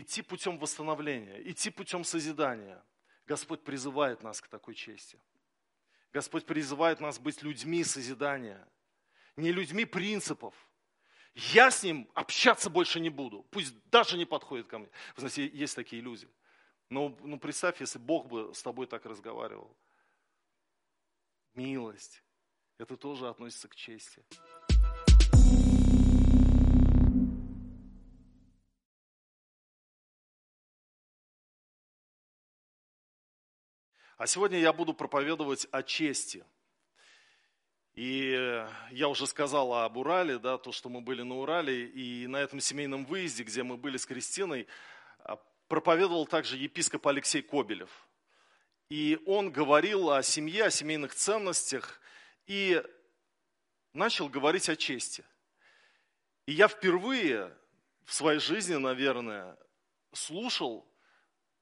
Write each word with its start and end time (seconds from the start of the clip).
идти 0.00 0.22
путем 0.22 0.58
восстановления, 0.58 1.40
идти 1.50 1.70
путем 1.70 2.04
созидания. 2.04 2.82
Господь 3.26 3.62
призывает 3.64 4.22
нас 4.22 4.40
к 4.40 4.48
такой 4.48 4.74
чести. 4.74 5.18
Господь 6.12 6.46
призывает 6.46 7.00
нас 7.00 7.18
быть 7.18 7.42
людьми 7.42 7.82
созидания, 7.84 8.66
не 9.36 9.52
людьми 9.52 9.84
принципов. 9.84 10.54
Я 11.34 11.70
с 11.70 11.82
ним 11.82 12.08
общаться 12.14 12.70
больше 12.70 13.00
не 13.00 13.10
буду, 13.10 13.42
пусть 13.50 13.74
даже 13.90 14.16
не 14.16 14.24
подходит 14.24 14.66
ко 14.66 14.78
мне. 14.78 14.88
Вы 15.16 15.28
знаете, 15.28 15.46
есть 15.48 15.74
такие 15.74 16.00
люди. 16.00 16.28
Но 16.88 17.14
ну, 17.20 17.38
представь, 17.38 17.80
если 17.80 17.98
Бог 17.98 18.28
бы 18.28 18.54
с 18.54 18.62
тобой 18.62 18.86
так 18.86 19.04
разговаривал. 19.04 19.76
Милость. 21.54 22.22
Это 22.78 22.96
тоже 22.96 23.28
относится 23.28 23.68
к 23.68 23.74
чести. 23.74 24.24
А 34.16 34.26
сегодня 34.26 34.58
я 34.58 34.72
буду 34.72 34.94
проповедовать 34.94 35.66
о 35.72 35.82
чести. 35.82 36.42
И 37.92 38.64
я 38.90 39.08
уже 39.08 39.26
сказал 39.26 39.74
об 39.74 39.98
Урале, 39.98 40.38
да, 40.38 40.56
то, 40.56 40.72
что 40.72 40.88
мы 40.88 41.02
были 41.02 41.20
на 41.20 41.36
Урале, 41.36 41.86
и 41.86 42.26
на 42.26 42.38
этом 42.38 42.60
семейном 42.60 43.04
выезде, 43.04 43.42
где 43.42 43.62
мы 43.62 43.76
были 43.76 43.98
с 43.98 44.06
Кристиной, 44.06 44.68
а, 45.18 45.36
проповедовал 45.68 46.26
также 46.26 46.56
епископ 46.56 47.06
Алексей 47.08 47.42
Кобелев. 47.42 47.90
И 48.88 49.20
он 49.26 49.50
говорил 49.50 50.10
о 50.10 50.22
семье, 50.22 50.64
о 50.64 50.70
семейных 50.70 51.14
ценностях, 51.14 52.00
и 52.46 52.82
начал 53.92 54.30
говорить 54.30 54.70
о 54.70 54.76
чести. 54.76 55.24
И 56.46 56.52
я 56.52 56.68
впервые 56.68 57.54
в 58.06 58.14
своей 58.14 58.40
жизни, 58.40 58.76
наверное, 58.76 59.58
слушал 60.14 60.90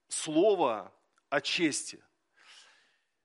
слово 0.06 0.92
о 1.30 1.40
чести– 1.40 2.01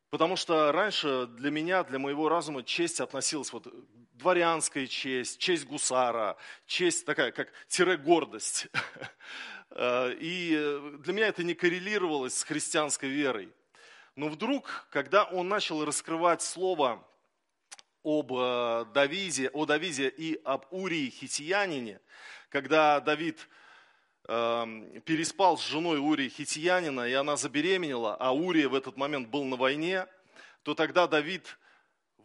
Потому 0.09 0.35
что 0.35 0.71
раньше 0.71 1.27
для 1.27 1.51
меня, 1.51 1.83
для 1.83 1.99
моего 1.99 2.29
разума 2.29 2.63
честь 2.63 2.99
относилась 2.99 3.53
вот 3.53 3.67
дворянская 4.13 4.87
честь, 4.87 5.39
честь 5.39 5.65
гусара, 5.65 6.35
честь 6.65 7.05
такая, 7.05 7.31
как 7.31 7.51
тире-гордость. 7.67 8.67
Э, 9.71 10.11
и 10.19 10.97
для 11.03 11.13
меня 11.13 11.27
это 11.27 11.43
не 11.43 11.53
коррелировалось 11.53 12.35
с 12.35 12.43
христианской 12.43 13.07
верой. 13.07 13.53
Но 14.15 14.27
вдруг, 14.27 14.87
когда 14.89 15.25
он 15.25 15.47
начал 15.47 15.85
раскрывать 15.85 16.41
слово 16.41 17.07
об 18.03 18.33
э, 18.33 18.85
Давиде, 18.95 19.49
о 19.49 19.67
Давиде 19.67 20.09
и 20.09 20.41
об 20.43 20.65
Урии 20.71 21.11
Хитиянине, 21.11 22.01
когда 22.49 22.99
Давид 22.99 23.47
переспал 25.05 25.57
с 25.57 25.65
женой 25.65 25.97
Урии 25.97 26.29
Хитиянина, 26.29 27.07
и 27.07 27.13
она 27.13 27.35
забеременела, 27.35 28.15
а 28.15 28.31
Урия 28.31 28.69
в 28.69 28.75
этот 28.75 28.95
момент 28.95 29.29
был 29.29 29.43
на 29.43 29.55
войне, 29.55 30.05
то 30.61 30.75
тогда 30.75 31.07
Давид 31.07 31.57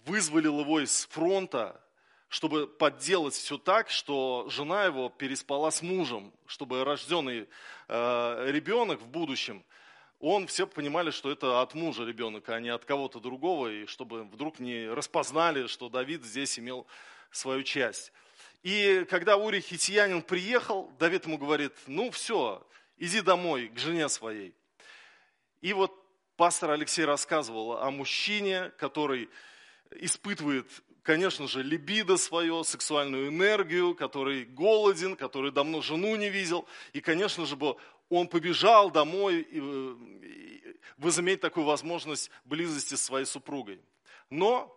вызволил 0.04 0.60
его 0.60 0.80
из 0.80 1.06
фронта, 1.06 1.80
чтобы 2.28 2.66
подделать 2.66 3.32
все 3.32 3.56
так, 3.56 3.88
что 3.88 4.46
жена 4.50 4.84
его 4.84 5.08
переспала 5.08 5.70
с 5.70 5.80
мужем, 5.80 6.32
чтобы 6.46 6.84
рожденный 6.84 7.48
э, 7.88 8.50
ребенок 8.50 9.00
в 9.00 9.06
будущем, 9.06 9.64
он 10.20 10.46
все 10.46 10.66
понимали, 10.66 11.10
что 11.10 11.30
это 11.30 11.62
от 11.62 11.74
мужа 11.74 12.04
ребенок, 12.04 12.48
а 12.48 12.60
не 12.60 12.68
от 12.68 12.84
кого-то 12.84 13.18
другого, 13.18 13.68
и 13.68 13.86
чтобы 13.86 14.24
вдруг 14.24 14.58
не 14.58 14.88
распознали, 14.88 15.68
что 15.68 15.88
Давид 15.88 16.22
здесь 16.24 16.58
имел 16.58 16.86
свою 17.30 17.62
часть. 17.62 18.12
И 18.64 19.04
когда 19.10 19.36
Урий 19.36 19.60
Хитиянин 19.60 20.22
приехал, 20.22 20.90
Давид 20.98 21.26
ему 21.26 21.36
говорит, 21.36 21.74
ну 21.86 22.10
все, 22.10 22.66
иди 22.96 23.20
домой 23.20 23.68
к 23.68 23.78
жене 23.78 24.08
своей. 24.08 24.54
И 25.60 25.74
вот 25.74 25.94
пастор 26.36 26.70
Алексей 26.70 27.04
рассказывал 27.04 27.76
о 27.76 27.90
мужчине, 27.90 28.72
который 28.78 29.28
испытывает, 29.90 30.66
конечно 31.02 31.46
же, 31.46 31.62
либидо 31.62 32.16
свое, 32.16 32.64
сексуальную 32.64 33.28
энергию, 33.28 33.94
который 33.94 34.46
голоден, 34.46 35.14
который 35.14 35.52
давно 35.52 35.82
жену 35.82 36.16
не 36.16 36.30
видел. 36.30 36.66
И, 36.94 37.02
конечно 37.02 37.44
же, 37.44 37.58
он 38.08 38.28
побежал 38.28 38.90
домой 38.90 39.46
и 39.46 40.64
возыметь 40.96 41.42
такую 41.42 41.66
возможность 41.66 42.30
близости 42.46 42.94
с 42.94 43.02
своей 43.02 43.26
супругой. 43.26 43.78
Но 44.30 44.74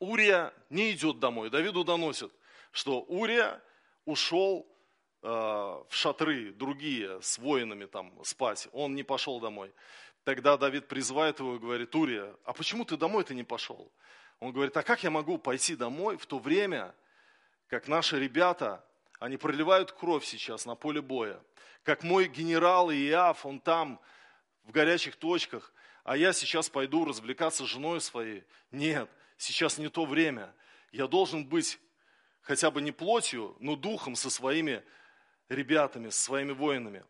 Урия 0.00 0.52
не 0.70 0.90
идет 0.90 1.20
домой, 1.20 1.50
Давиду 1.50 1.84
доносит– 1.84 2.32
что 2.76 3.00
Урия 3.00 3.62
ушел 4.04 4.66
э, 5.22 5.28
в 5.28 5.86
шатры 5.88 6.52
другие 6.52 7.22
с 7.22 7.38
воинами 7.38 7.86
там 7.86 8.22
спать, 8.22 8.68
он 8.72 8.94
не 8.94 9.02
пошел 9.02 9.40
домой. 9.40 9.72
Тогда 10.24 10.58
Давид 10.58 10.86
призывает 10.86 11.38
его 11.38 11.56
и 11.56 11.58
говорит, 11.58 11.94
Урия, 11.94 12.36
а 12.44 12.52
почему 12.52 12.84
ты 12.84 12.98
домой-то 12.98 13.32
не 13.32 13.44
пошел? 13.44 13.90
Он 14.40 14.52
говорит, 14.52 14.76
а 14.76 14.82
как 14.82 15.02
я 15.02 15.10
могу 15.10 15.38
пойти 15.38 15.74
домой 15.74 16.18
в 16.18 16.26
то 16.26 16.38
время, 16.38 16.94
как 17.68 17.88
наши 17.88 18.20
ребята, 18.20 18.84
они 19.20 19.38
проливают 19.38 19.92
кровь 19.92 20.26
сейчас 20.26 20.66
на 20.66 20.74
поле 20.74 21.00
боя, 21.00 21.42
как 21.82 22.02
мой 22.02 22.28
генерал 22.28 22.92
Иав, 22.92 23.46
он 23.46 23.58
там, 23.58 23.98
в 24.64 24.70
горячих 24.70 25.16
точках, 25.16 25.72
а 26.04 26.14
я 26.14 26.34
сейчас 26.34 26.68
пойду 26.68 27.06
развлекаться 27.06 27.64
с 27.64 27.68
женой 27.68 28.02
своей. 28.02 28.44
Нет, 28.70 29.08
сейчас 29.38 29.78
не 29.78 29.88
то 29.88 30.04
время. 30.04 30.54
Я 30.92 31.06
должен 31.06 31.46
быть 31.46 31.80
хотя 32.46 32.70
бы 32.70 32.80
не 32.80 32.92
плотью, 32.92 33.56
но 33.58 33.74
духом 33.74 34.14
со 34.14 34.30
своими 34.30 34.84
ребятами, 35.48 36.10
со 36.10 36.22
своими 36.22 36.52
воинами. 36.52 37.04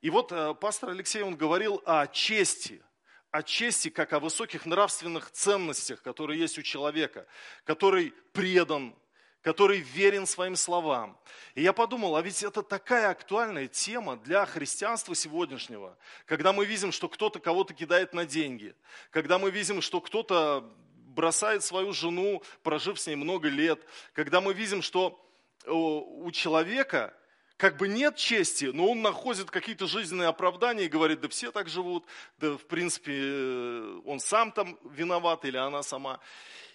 И 0.00 0.10
вот 0.10 0.32
э, 0.32 0.52
пастор 0.54 0.90
Алексей, 0.90 1.22
он 1.22 1.36
говорил 1.36 1.80
о 1.86 2.08
чести, 2.08 2.82
о 3.30 3.44
чести 3.44 3.88
как 3.88 4.12
о 4.12 4.18
высоких 4.18 4.66
нравственных 4.66 5.30
ценностях, 5.30 6.02
которые 6.02 6.40
есть 6.40 6.58
у 6.58 6.62
человека, 6.62 7.26
который 7.62 8.12
предан, 8.32 8.96
который 9.42 9.78
верен 9.78 10.26
своим 10.26 10.56
словам. 10.56 11.16
И 11.54 11.62
я 11.62 11.72
подумал, 11.72 12.16
а 12.16 12.22
ведь 12.22 12.42
это 12.42 12.64
такая 12.64 13.10
актуальная 13.10 13.68
тема 13.68 14.16
для 14.16 14.44
христианства 14.44 15.14
сегодняшнего, 15.14 15.96
когда 16.26 16.52
мы 16.52 16.64
видим, 16.66 16.90
что 16.90 17.08
кто-то 17.08 17.38
кого-то 17.38 17.74
кидает 17.74 18.12
на 18.12 18.26
деньги, 18.26 18.74
когда 19.10 19.38
мы 19.38 19.52
видим, 19.52 19.82
что 19.82 20.00
кто-то 20.00 20.68
бросает 21.10 21.62
свою 21.64 21.92
жену, 21.92 22.42
прожив 22.62 22.98
с 22.98 23.06
ней 23.06 23.16
много 23.16 23.48
лет, 23.48 23.80
когда 24.12 24.40
мы 24.40 24.54
видим, 24.54 24.82
что 24.82 25.24
у 25.66 26.30
человека 26.32 27.14
как 27.60 27.76
бы 27.76 27.88
нет 27.88 28.16
чести, 28.16 28.66
но 28.66 28.90
он 28.90 29.02
находит 29.02 29.50
какие-то 29.50 29.86
жизненные 29.86 30.28
оправдания 30.28 30.86
и 30.86 30.88
говорит, 30.88 31.20
да 31.20 31.28
все 31.28 31.52
так 31.52 31.68
живут, 31.68 32.06
да 32.38 32.56
в 32.56 32.64
принципе 32.64 33.12
э, 33.14 34.00
он 34.06 34.18
сам 34.18 34.50
там 34.50 34.78
виноват 34.82 35.44
или 35.44 35.58
она 35.58 35.82
сама. 35.82 36.20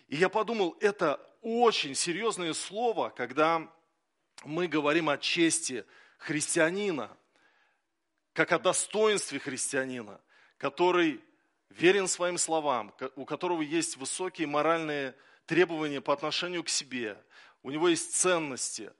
И 0.09 0.15
я 0.15 0.29
подумал, 0.29 0.77
это 0.79 1.19
очень 1.41 1.95
серьезное 1.95 2.53
слово, 2.53 3.09
когда 3.09 3.67
мы 4.43 4.67
говорим 4.67 5.09
о 5.09 5.17
чести 5.17 5.85
христианина, 6.19 7.17
как 8.33 8.51
о 8.51 8.59
достоинстве 8.59 9.39
христианина, 9.39 10.21
который 10.57 11.19
верен 11.69 12.07
своим 12.07 12.37
словам, 12.37 12.93
у 13.15 13.25
которого 13.25 13.61
есть 13.61 13.97
высокие 13.97 14.47
моральные 14.47 15.15
требования 15.45 16.01
по 16.01 16.13
отношению 16.13 16.63
к 16.63 16.69
себе, 16.69 17.17
у 17.63 17.71
него 17.71 17.89
есть 17.89 18.15
ценности, 18.15 18.91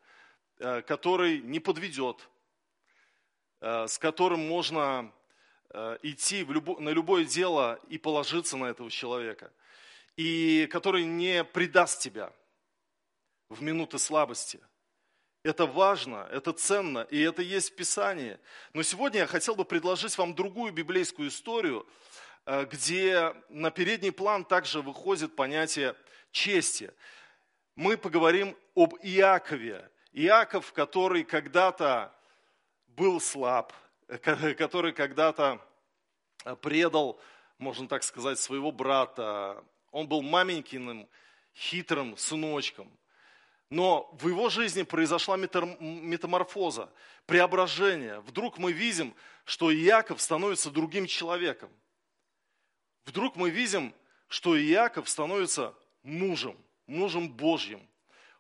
э, 0.58 0.82
который 0.82 1.40
не 1.40 1.60
подведет, 1.60 2.28
э, 3.62 3.88
с 3.88 3.98
которым 3.98 4.48
можно 4.48 5.12
э, 5.70 5.98
идти 6.04 6.44
любо, 6.44 6.80
на 6.80 6.90
любое 6.90 7.26
дело 7.26 7.80
и 7.90 7.98
положиться 7.98 8.58
на 8.58 8.66
этого 8.66 8.90
человека, 8.90 9.52
и 10.18 10.68
который 10.72 11.06
не 11.06 11.44
предаст 11.44 12.02
тебя 12.02 12.34
в 13.50 13.62
минуты 13.62 14.00
слабости. 14.00 14.60
Это 15.44 15.68
важно, 15.68 16.28
это 16.32 16.54
ценно, 16.54 17.08
и 17.12 17.22
это 17.22 17.44
есть 17.44 17.72
в 17.72 17.76
Писании. 17.76 18.40
Но 18.74 18.82
сегодня 18.82 19.20
я 19.20 19.28
хотел 19.28 19.56
бы 19.56 19.64
предложить 19.64 20.18
вам 20.18 20.34
другую 20.34 20.74
библейскую 20.74 21.30
историю, 21.30 21.86
где 22.46 23.34
на 23.50 23.72
передний 23.72 24.12
план 24.12 24.46
также 24.46 24.82
выходит 24.82 25.36
понятие 25.36 25.96
чести. 26.32 26.94
Мы 27.76 27.98
поговорим 27.98 28.56
об 28.76 28.96
Иакове. 29.02 29.90
Иаков, 30.14 30.72
который 30.72 31.24
когда-то 31.24 32.14
был 32.88 33.20
слаб, 33.20 33.74
который 34.22 34.94
когда-то 34.94 35.60
предал, 36.62 37.20
можно 37.58 37.88
так 37.88 38.04
сказать, 38.04 38.40
своего 38.40 38.72
брата. 38.72 39.64
Он 39.92 40.08
был 40.08 40.22
маменькиным, 40.22 41.10
хитрым 41.56 42.16
сыночком. 42.16 42.92
Но 43.72 44.10
в 44.20 44.28
его 44.28 44.50
жизни 44.50 44.84
произошла 44.84 45.36
метаморфоза, 45.36 46.94
преображение. 47.26 48.20
Вдруг 48.20 48.60
мы 48.60 48.72
видим, 48.72 49.16
что 49.44 49.74
Иаков 49.74 50.22
становится 50.22 50.70
другим 50.70 51.08
человеком– 51.08 51.72
вдруг 53.06 53.36
мы 53.36 53.50
видим, 53.50 53.94
что 54.28 54.60
Иаков 54.60 55.10
становится 55.10 55.74
мужем, 56.04 56.58
мужем 56.88 57.30
Божьим, 57.30 57.88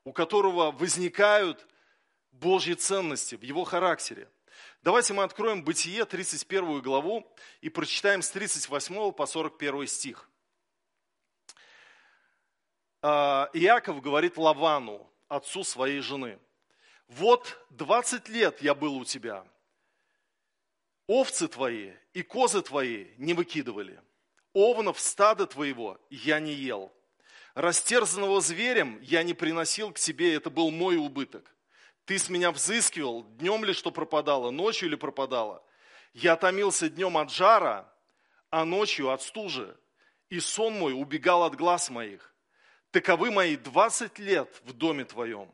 у 0.03 0.11
которого 0.11 0.71
возникают 0.71 1.65
Божьи 2.31 2.73
ценности 2.73 3.35
в 3.35 3.41
его 3.41 3.63
характере. 3.63 4.29
Давайте 4.81 5.13
мы 5.13 5.23
откроем 5.23 5.63
Бытие, 5.63 6.05
31 6.05 6.81
главу, 6.81 7.25
и 7.61 7.69
прочитаем 7.69 8.21
с 8.21 8.29
38 8.29 9.11
по 9.11 9.25
41 9.25 9.87
стих. 9.87 10.29
А, 13.01 13.49
Иаков 13.53 14.01
говорит 14.01 14.37
Лавану, 14.37 15.09
отцу 15.27 15.63
своей 15.63 15.99
жены, 15.99 16.39
«Вот 17.07 17.59
20 17.71 18.29
лет 18.29 18.61
я 18.61 18.73
был 18.73 18.95
у 18.95 19.05
тебя, 19.05 19.45
овцы 21.07 21.47
твои 21.47 21.93
и 22.13 22.23
козы 22.23 22.61
твои 22.61 23.07
не 23.17 23.33
выкидывали, 23.33 24.01
овнов 24.55 24.99
стада 24.99 25.45
твоего 25.45 25.99
я 26.09 26.39
не 26.39 26.53
ел, 26.53 26.91
растерзанного 27.53 28.41
зверем 28.41 28.99
я 29.01 29.21
не 29.21 29.35
приносил 29.35 29.91
к 29.91 29.99
тебе, 29.99 30.33
это 30.33 30.49
был 30.49 30.71
мой 30.71 30.95
убыток. 30.97 31.53
Ты 32.05 32.17
с 32.17 32.29
меня 32.29 32.51
взыскивал, 32.51 33.23
днем 33.23 33.65
ли 33.65 33.73
что 33.73 33.91
пропадало, 33.91 34.51
ночью 34.51 34.89
ли 34.89 34.95
пропадало. 34.95 35.63
Я 36.13 36.35
томился 36.37 36.89
днем 36.89 37.17
от 37.17 37.31
жара, 37.31 37.91
а 38.49 38.63
ночью 38.63 39.09
от 39.09 39.21
стужи, 39.21 39.77
и 40.29 40.39
сон 40.39 40.79
мой 40.79 40.93
убегал 40.93 41.43
от 41.43 41.55
глаз 41.55 41.89
моих. 41.89 42.33
Таковы 42.91 43.31
мои 43.31 43.57
двадцать 43.57 44.19
лет 44.19 44.61
в 44.63 44.71
доме 44.71 45.03
твоем. 45.03 45.51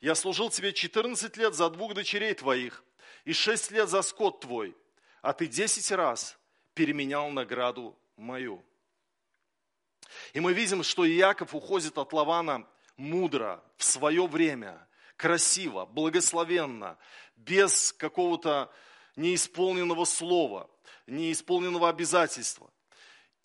Я 0.00 0.14
служил 0.14 0.50
тебе 0.50 0.72
четырнадцать 0.72 1.36
лет 1.36 1.54
за 1.54 1.70
двух 1.70 1.94
дочерей 1.94 2.34
твоих 2.34 2.84
и 3.24 3.32
шесть 3.32 3.72
лет 3.72 3.88
за 3.88 4.02
скот 4.02 4.40
твой, 4.40 4.76
а 5.22 5.32
ты 5.32 5.46
десять 5.46 5.90
раз 5.90 6.38
переменял 6.74 7.30
награду 7.30 7.98
мою. 8.16 8.64
И 10.32 10.40
мы 10.40 10.52
видим, 10.52 10.82
что 10.82 11.08
Иаков 11.08 11.54
уходит 11.54 11.98
от 11.98 12.12
Лавана 12.12 12.66
мудро, 12.96 13.62
в 13.76 13.84
свое 13.84 14.26
время, 14.26 14.86
красиво, 15.16 15.84
благословенно, 15.86 16.98
без 17.36 17.92
какого-то 17.92 18.72
неисполненного 19.16 20.04
слова, 20.04 20.70
неисполненного 21.06 21.88
обязательства. 21.88 22.70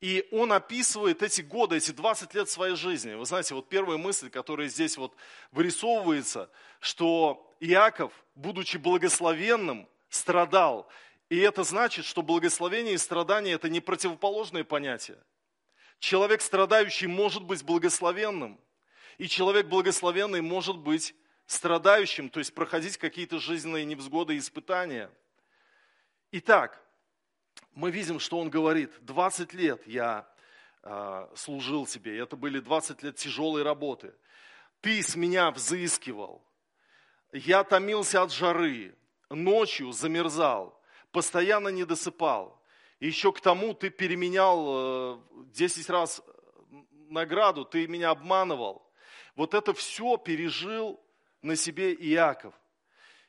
И 0.02 0.28
он 0.32 0.54
описывает 0.54 1.22
эти 1.22 1.42
годы, 1.42 1.76
эти 1.76 1.92
20 1.92 2.34
лет 2.34 2.50
своей 2.50 2.76
жизни. 2.76 3.16
Вы 3.16 3.26
знаете, 3.26 3.54
вот 3.54 3.68
первая 3.68 3.98
мысль, 3.98 4.30
которая 4.30 4.70
здесь 4.70 4.96
вот 4.98 5.14
вырисовывается, 5.52 6.50
что 6.80 7.54
Иаков, 7.60 8.14
будучи 8.36 8.78
благословенным, 8.78 9.90
страдал. 10.10 10.88
И 11.30 11.38
это 11.38 11.64
значит, 11.64 12.06
что 12.06 12.24
благословение 12.24 12.96
и 12.96 12.98
страдание– 12.98 13.54
это 13.56 13.70
не 13.70 13.80
противоположные 13.80 14.64
понятия. 14.64 15.24
Человек 16.00 16.42
страдающий 16.42 17.08
может 17.08 17.44
быть 17.44 17.64
благословенным, 17.64 18.60
и 19.20 19.28
человек 19.28 19.68
благословенный 19.68 20.42
может 20.42 20.78
быть 20.78 21.14
страдающим, 21.46 22.30
то 22.30 22.40
есть 22.40 22.54
проходить 22.54 22.98
какие-то 22.98 23.40
жизненные 23.40 23.86
невзгоды 23.86 24.36
и 24.36 24.40
испытания. 24.40 25.12
Итак, 26.32 26.82
мы 27.74 27.92
видим, 27.92 28.20
что 28.20 28.40
он 28.40 28.50
говорит, 28.50 28.92
20 29.02 29.54
лет 29.54 29.86
я 29.86 30.28
э, 30.84 31.28
служил 31.36 31.86
тебе, 31.86 32.18
это 32.18 32.36
были 32.36 32.60
20 32.60 33.04
лет 33.04 33.18
тяжелой 33.18 33.64
работы. 33.64 34.14
Ты 34.82 35.04
с 35.04 35.16
меня 35.16 35.52
взыскивал, 35.52 36.42
я 37.34 37.64
томился 37.64 38.24
от 38.24 38.32
жары, 38.32 38.96
ночью 39.30 39.92
замерзал, 39.92 40.79
постоянно 41.12 41.70
не 41.70 41.86
досыпал. 41.86 42.62
И 43.00 43.08
еще 43.08 43.32
к 43.32 43.42
тому 43.42 43.74
ты 43.74 43.90
переменял 43.90 45.16
э, 45.16 45.20
10 45.54 45.90
раз 45.90 46.22
награду, 47.10 47.66
ты 47.66 47.88
меня 47.88 48.10
обманывал. 48.12 48.90
Вот 49.36 49.54
это 49.54 49.74
все 49.74 50.18
пережил 50.18 51.00
на 51.42 51.56
себе 51.56 51.94
Иаков. 51.94 52.54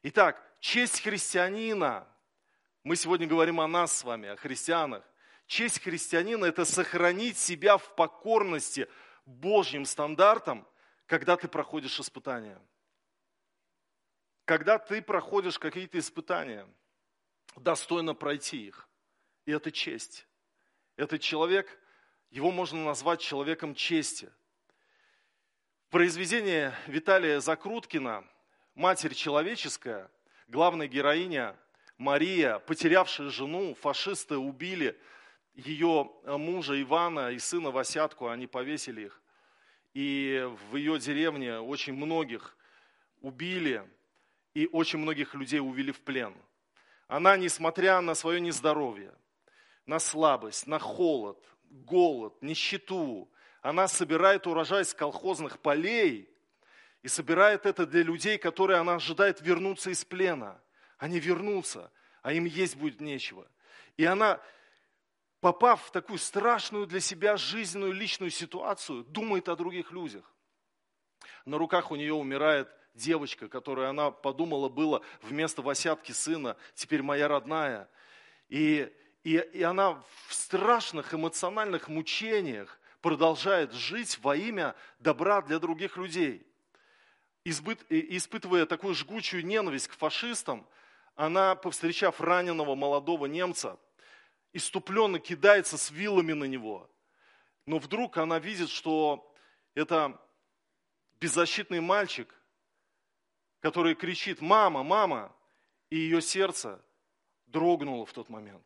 Итак, 0.03 0.43
честь 0.61 1.01
христианина 1.03 2.07
мы 2.83 2.97
сегодня 2.97 3.27
говорим 3.27 3.61
о 3.61 3.69
нас 3.69 3.99
с 3.99 4.05
вами, 4.05 4.31
о 4.31 4.37
христианах. 4.37 5.05
Честь 5.47 5.83
христианина– 5.83 6.45
это 6.47 6.65
сохранить 6.65 7.37
себя 7.37 7.77
в 7.77 7.95
покорности 7.95 8.89
Божьим 9.27 9.85
стандартам, 9.85 10.67
когда 11.07 11.37
ты 11.37 11.49
проходишь 11.49 12.01
испытания. 12.01 12.61
Когда 14.45 14.79
ты 14.79 15.03
проходишь 15.03 15.59
какие-то 15.59 15.99
испытания, 15.99 16.67
достойно 17.57 18.15
пройти 18.15 18.67
их. 18.67 18.89
И 19.47 19.53
это 19.53 19.71
честь. 19.71 20.27
Этот 20.97 21.21
человек, 21.21 21.79
его 22.31 22.51
можно 22.51 22.85
назвать 22.85 23.21
человеком 23.21 23.75
чести. 23.75 24.31
В 25.89 25.91
произведении 25.91 26.73
Виталия 26.87 27.41
Закруткина 27.41 28.25
«Матерь 28.75 29.15
человеческая» 29.15 30.11
главная 30.49 30.87
героиня– 30.89 31.57
Мария, 32.01 32.61
потерявшая 32.61 33.29
жену, 33.29 33.75
фашисты 33.75 34.39
убили 34.39 34.99
ее 35.53 36.11
мужа 36.25 36.81
Ивана 36.81 37.31
и 37.31 37.39
сына 37.39 37.71
Васятку, 37.71 38.29
они 38.29 38.47
повесили 38.47 39.03
их. 39.03 39.21
И 39.93 40.49
в 40.71 40.77
ее 40.77 40.99
деревне 40.99 41.59
очень 41.59 41.93
многих 41.93 42.57
убили, 43.21 43.87
и 44.55 44.67
очень 44.73 44.99
многих 44.99 45.35
людей 45.35 45.61
увели 45.61 45.93
в 45.93 46.01
плен. 46.01 46.35
Она, 47.11 47.37
несмотря 47.37 48.01
на 48.01 48.15
свое 48.15 48.41
нездоровье, 48.41 49.15
на 49.85 49.99
слабость, 49.99 50.67
на 50.67 50.79
холод, 50.79 51.39
голод, 51.65 52.41
нищету, 52.41 53.31
она 53.63 53.89
собирает 53.89 54.47
урожай 54.47 54.85
с 54.85 54.95
колхозных 54.95 55.59
полей 55.59 56.29
и 57.03 57.09
собирает 57.09 57.67
это 57.67 57.87
для 57.87 58.03
людей, 58.03 58.39
которые 58.39 58.79
она 58.79 58.95
ожидает 58.95 59.41
вернуться 59.41 59.91
из 59.91 60.05
плена– 60.05 60.61
они 61.01 61.19
вернутся, 61.19 61.91
а 62.23 62.33
им 62.33 62.45
есть 62.45 62.77
будет 62.77 63.01
нечего. 63.01 63.51
И 63.97 64.05
она, 64.05 64.39
попав 65.41 65.83
в 65.83 65.91
такую 65.91 66.19
страшную 66.19 66.87
для 66.87 67.01
себя 67.01 67.39
жизненную 67.39 67.93
личную 67.93 68.31
ситуацию, 68.31 69.05
думает 69.05 69.49
о 69.49 69.57
других 69.57 69.93
людях. 69.93 70.31
На 71.45 71.59
руках 71.59 71.91
у 71.91 71.97
нее 71.97 72.15
умирает 72.15 72.69
девочка, 72.95 73.49
которую 73.49 73.89
она 73.89 74.11
подумала 74.11 74.69
было 74.69 75.03
вместо 75.23 75.63
восятки 75.63 76.13
сына, 76.13 76.57
теперь 76.75 77.03
моя 77.03 77.29
родная. 77.29 77.89
И, 78.49 78.93
и, 79.23 79.37
и 79.53 79.63
она 79.63 80.03
в 80.27 80.35
страшных 80.35 81.15
эмоциональных 81.15 81.89
мучениях 81.89 82.79
продолжает 83.01 83.73
жить 83.73 84.19
во 84.23 84.37
имя 84.37 84.75
добра 84.99 85.41
для 85.43 85.59
других 85.59 85.97
людей. 85.97 86.47
Избыт, 87.45 87.85
испытывая 87.89 88.67
такую 88.67 88.95
жгучую 88.95 89.47
ненависть 89.47 89.89
к 89.89 89.95
фашистам, 89.95 90.67
она, 91.15 91.55
повстречав 91.55 92.21
раненого 92.21 92.75
молодого 92.75 93.27
немца, 93.27 93.79
иступленно 94.53 95.19
кидается 95.19 95.79
с 95.79 95.91
вилами 95.91 96.33
на 96.33 96.45
него. 96.45 96.91
Но 97.67 97.79
вдруг 97.79 98.19
она 98.19 98.39
видит, 98.39 98.69
что 98.69 99.33
это 99.75 100.21
беззащитный 101.21 101.81
мальчик, 101.81 102.35
который 103.61 103.95
кричит 103.95 104.41
«мама, 104.41 104.83
мама!» 104.83 105.35
И 105.91 105.97
ее 105.97 106.23
сердце 106.23 106.83
дрогнуло 107.47 108.07
в 108.07 108.13
тот 108.13 108.29
момент. 108.29 108.65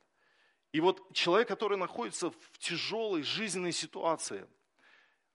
И 0.73 0.81
вот 0.81 1.13
человек, 1.13 1.49
который 1.49 1.79
находится 1.79 2.31
в 2.31 2.59
тяжелой 2.59 3.23
жизненной 3.23 3.73
ситуации, 3.73 4.47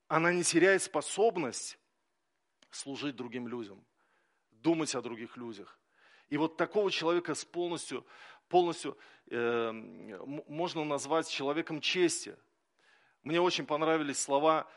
она 0.08 0.34
не 0.34 0.44
теряет 0.44 0.84
способность 0.84 1.78
служить 2.72 3.16
другим 3.16 3.48
людям, 3.48 3.84
думать 4.52 4.94
о 4.96 5.02
других 5.02 5.38
людях. 5.38 5.80
И 6.30 6.38
вот 6.38 6.58
такого 6.58 6.92
человека 6.92 7.34
с 7.34 7.44
полностью, 7.44 8.06
полностью 8.50 8.98
э, 9.28 9.72
можно 9.72 10.84
назвать 10.84 11.30
человеком 11.30 11.82
чести. 11.82 12.38
Мне 13.24 13.42
очень 13.42 13.66
понравились 13.66 14.20
слова 14.20 14.70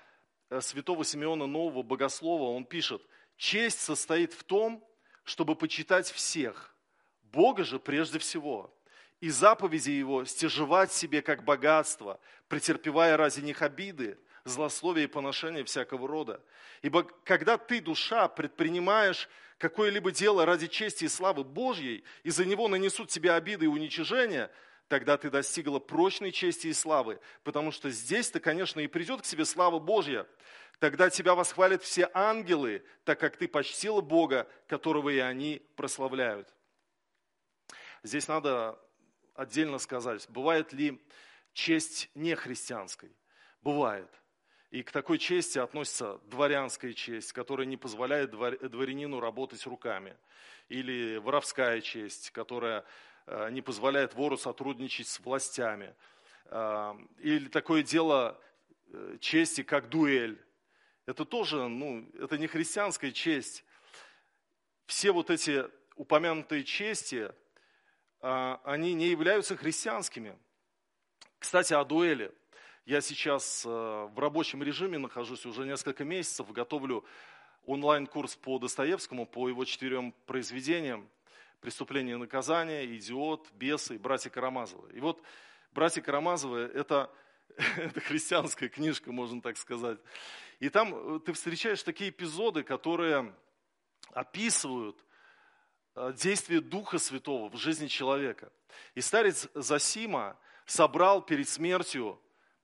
святого 0.60 1.04
Симеона 1.04 1.46
Нового 1.46 1.82
Богослова. 1.82 2.54
Он 2.54 2.64
пишет, 2.64 3.02
честь 3.36 3.80
состоит 3.80 4.32
в 4.32 4.44
том, 4.44 4.84
чтобы 5.24 5.54
почитать 5.54 6.10
всех, 6.10 6.74
Бога 7.22 7.64
же 7.64 7.78
прежде 7.78 8.18
всего, 8.18 8.74
и 9.20 9.30
заповеди 9.30 9.90
Его 9.90 10.24
стяжевать 10.24 10.92
себе 10.92 11.22
как 11.22 11.44
богатство, 11.44 12.20
претерпевая 12.48 13.16
ради 13.16 13.40
них 13.40 13.62
обиды, 13.62 14.18
злословие 14.44 15.04
и 15.04 15.08
поношение 15.08 15.64
всякого 15.64 16.08
рода. 16.08 16.42
Ибо 16.82 17.04
когда 17.24 17.56
ты, 17.56 17.80
душа, 17.80 18.28
предпринимаешь 18.28 19.28
какое-либо 19.58 20.10
дело 20.10 20.44
ради 20.44 20.66
чести 20.66 21.04
и 21.04 21.08
славы 21.08 21.44
Божьей, 21.44 22.02
и 22.24 22.30
за 22.30 22.44
него 22.44 22.66
нанесут 22.66 23.10
тебе 23.10 23.32
обиды 23.32 23.66
и 23.66 23.68
уничижения, 23.68 24.50
тогда 24.92 25.16
ты 25.16 25.30
достигла 25.30 25.78
прочной 25.78 26.32
чести 26.32 26.66
и 26.66 26.74
славы, 26.74 27.18
потому 27.44 27.70
что 27.72 27.88
здесь-то, 27.88 28.40
конечно, 28.40 28.78
и 28.78 28.86
придет 28.86 29.22
к 29.22 29.24
тебе 29.24 29.46
слава 29.46 29.78
Божья. 29.78 30.26
Тогда 30.80 31.08
тебя 31.08 31.34
восхвалят 31.34 31.82
все 31.82 32.10
ангелы, 32.12 32.84
так 33.04 33.18
как 33.18 33.38
ты 33.38 33.48
почтила 33.48 34.02
Бога, 34.02 34.46
которого 34.68 35.08
и 35.08 35.16
они 35.16 35.62
прославляют. 35.76 36.54
Здесь 38.02 38.28
надо 38.28 38.78
отдельно 39.34 39.78
сказать, 39.78 40.26
бывает 40.28 40.74
ли 40.74 41.02
честь 41.54 42.10
нехристианской? 42.14 43.16
Бывает. 43.62 44.10
И 44.70 44.82
к 44.82 44.92
такой 44.92 45.16
чести 45.16 45.58
относится 45.58 46.18
дворянская 46.26 46.92
честь, 46.92 47.32
которая 47.32 47.66
не 47.66 47.78
позволяет 47.78 48.30
дворянину 48.30 49.20
работать 49.20 49.66
руками. 49.66 50.18
Или 50.68 51.16
воровская 51.16 51.80
честь, 51.80 52.30
которая 52.30 52.84
не 53.26 53.62
позволяет 53.62 54.14
вору 54.14 54.36
сотрудничать 54.36 55.08
с 55.08 55.20
властями. 55.20 55.94
Э, 56.46 56.94
или 57.18 57.48
такое 57.48 57.82
дело 57.82 58.38
э, 58.88 59.16
чести, 59.20 59.62
как 59.62 59.88
дуэль. 59.88 60.38
Это 61.06 61.24
тоже, 61.24 61.68
ну, 61.68 62.08
это 62.18 62.38
не 62.38 62.46
христианская 62.46 63.12
честь. 63.12 63.64
Все 64.86 65.12
вот 65.12 65.30
эти 65.30 65.64
упомянутые 65.96 66.64
чести, 66.64 67.32
они 68.20 68.94
не 68.94 69.08
являются 69.08 69.56
христианскими. 69.56 70.38
Кстати, 71.38 71.72
о 71.72 71.84
дуэли. 71.84 72.32
Я 72.84 73.00
сейчас 73.00 73.64
в 73.64 74.12
рабочем 74.16 74.62
режиме 74.62 74.98
нахожусь 74.98 75.44
уже 75.44 75.66
несколько 75.66 76.04
месяцев, 76.04 76.50
готовлю 76.52 77.04
онлайн-курс 77.66 78.36
по 78.36 78.58
Достоевскому, 78.58 79.26
по 79.26 79.48
его 79.48 79.64
четырем 79.64 80.12
произведениям 80.26 81.08
«Преступление 81.62 82.16
и 82.16 82.18
наказание», 82.18 82.84
«Идиот», 82.96 83.52
«Бесы» 83.52 83.94
и 83.94 83.98
«Братья 83.98 84.30
Карамазовы». 84.30 84.92
И 84.92 85.00
вот 85.00 85.22
«Братья 85.70 86.02
Карамазовы»– 86.02 86.58
это, 86.74 87.08
это 87.76 88.00
христианская 88.00 88.68
книжка, 88.68 89.12
можно 89.12 89.40
так 89.40 89.56
сказать. 89.56 90.00
И 90.58 90.68
там 90.70 90.92
э, 90.92 91.20
ты 91.20 91.32
встречаешь 91.32 91.80
такие 91.84 92.10
эпизоды, 92.10 92.64
которые 92.64 93.32
описывают 94.10 94.98
э, 95.94 96.12
действие 96.16 96.60
Духа 96.60 96.98
Святого 96.98 97.48
в 97.48 97.56
жизни 97.56 97.86
человека. 97.86 98.50
И 98.96 99.00
старец 99.00 99.48
Засима 99.54 100.36
собрал 100.66 101.22
перед 101.22 101.48
смертью, 101.48 102.20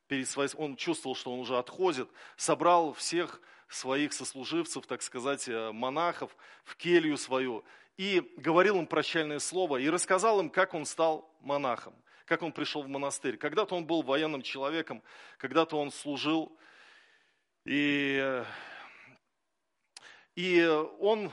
перед 0.09 0.29
своей, 0.29 0.51
он 0.57 0.75
чувствовал, 0.75 1.15
что 1.15 1.33
он 1.33 1.39
уже 1.39 1.57
отходит, 1.57 2.11
собрал 2.37 2.95
всех 2.95 3.41
своих 3.69 4.13
сослуживцев, 4.13 4.89
так 4.89 5.03
сказать, 5.03 5.49
э, 5.49 5.71
монахов 5.71 6.37
в 6.65 6.75
келью 6.75 7.17
свою 7.17 7.65
и 7.99 8.23
говорил 8.37 8.79
им 8.79 8.87
прощальное 8.87 9.41
слово 9.41 9.79
и 9.79 9.91
рассказал 9.91 10.41
им, 10.41 10.49
как 10.49 10.73
он 10.73 10.87
стал 10.87 11.29
монахом, 11.41 11.95
как 12.25 12.43
он 12.43 12.53
пришел 12.53 12.83
в 12.85 12.89
монастырь. 12.89 13.37
Когда-то 13.37 13.75
он 13.75 13.87
был 13.87 14.03
военным 14.03 14.41
человеком, 14.41 15.03
когда-то 15.37 15.77
он 15.77 15.91
служил, 15.91 16.57
и, 17.65 18.45
и 20.37 20.65
он, 21.01 21.33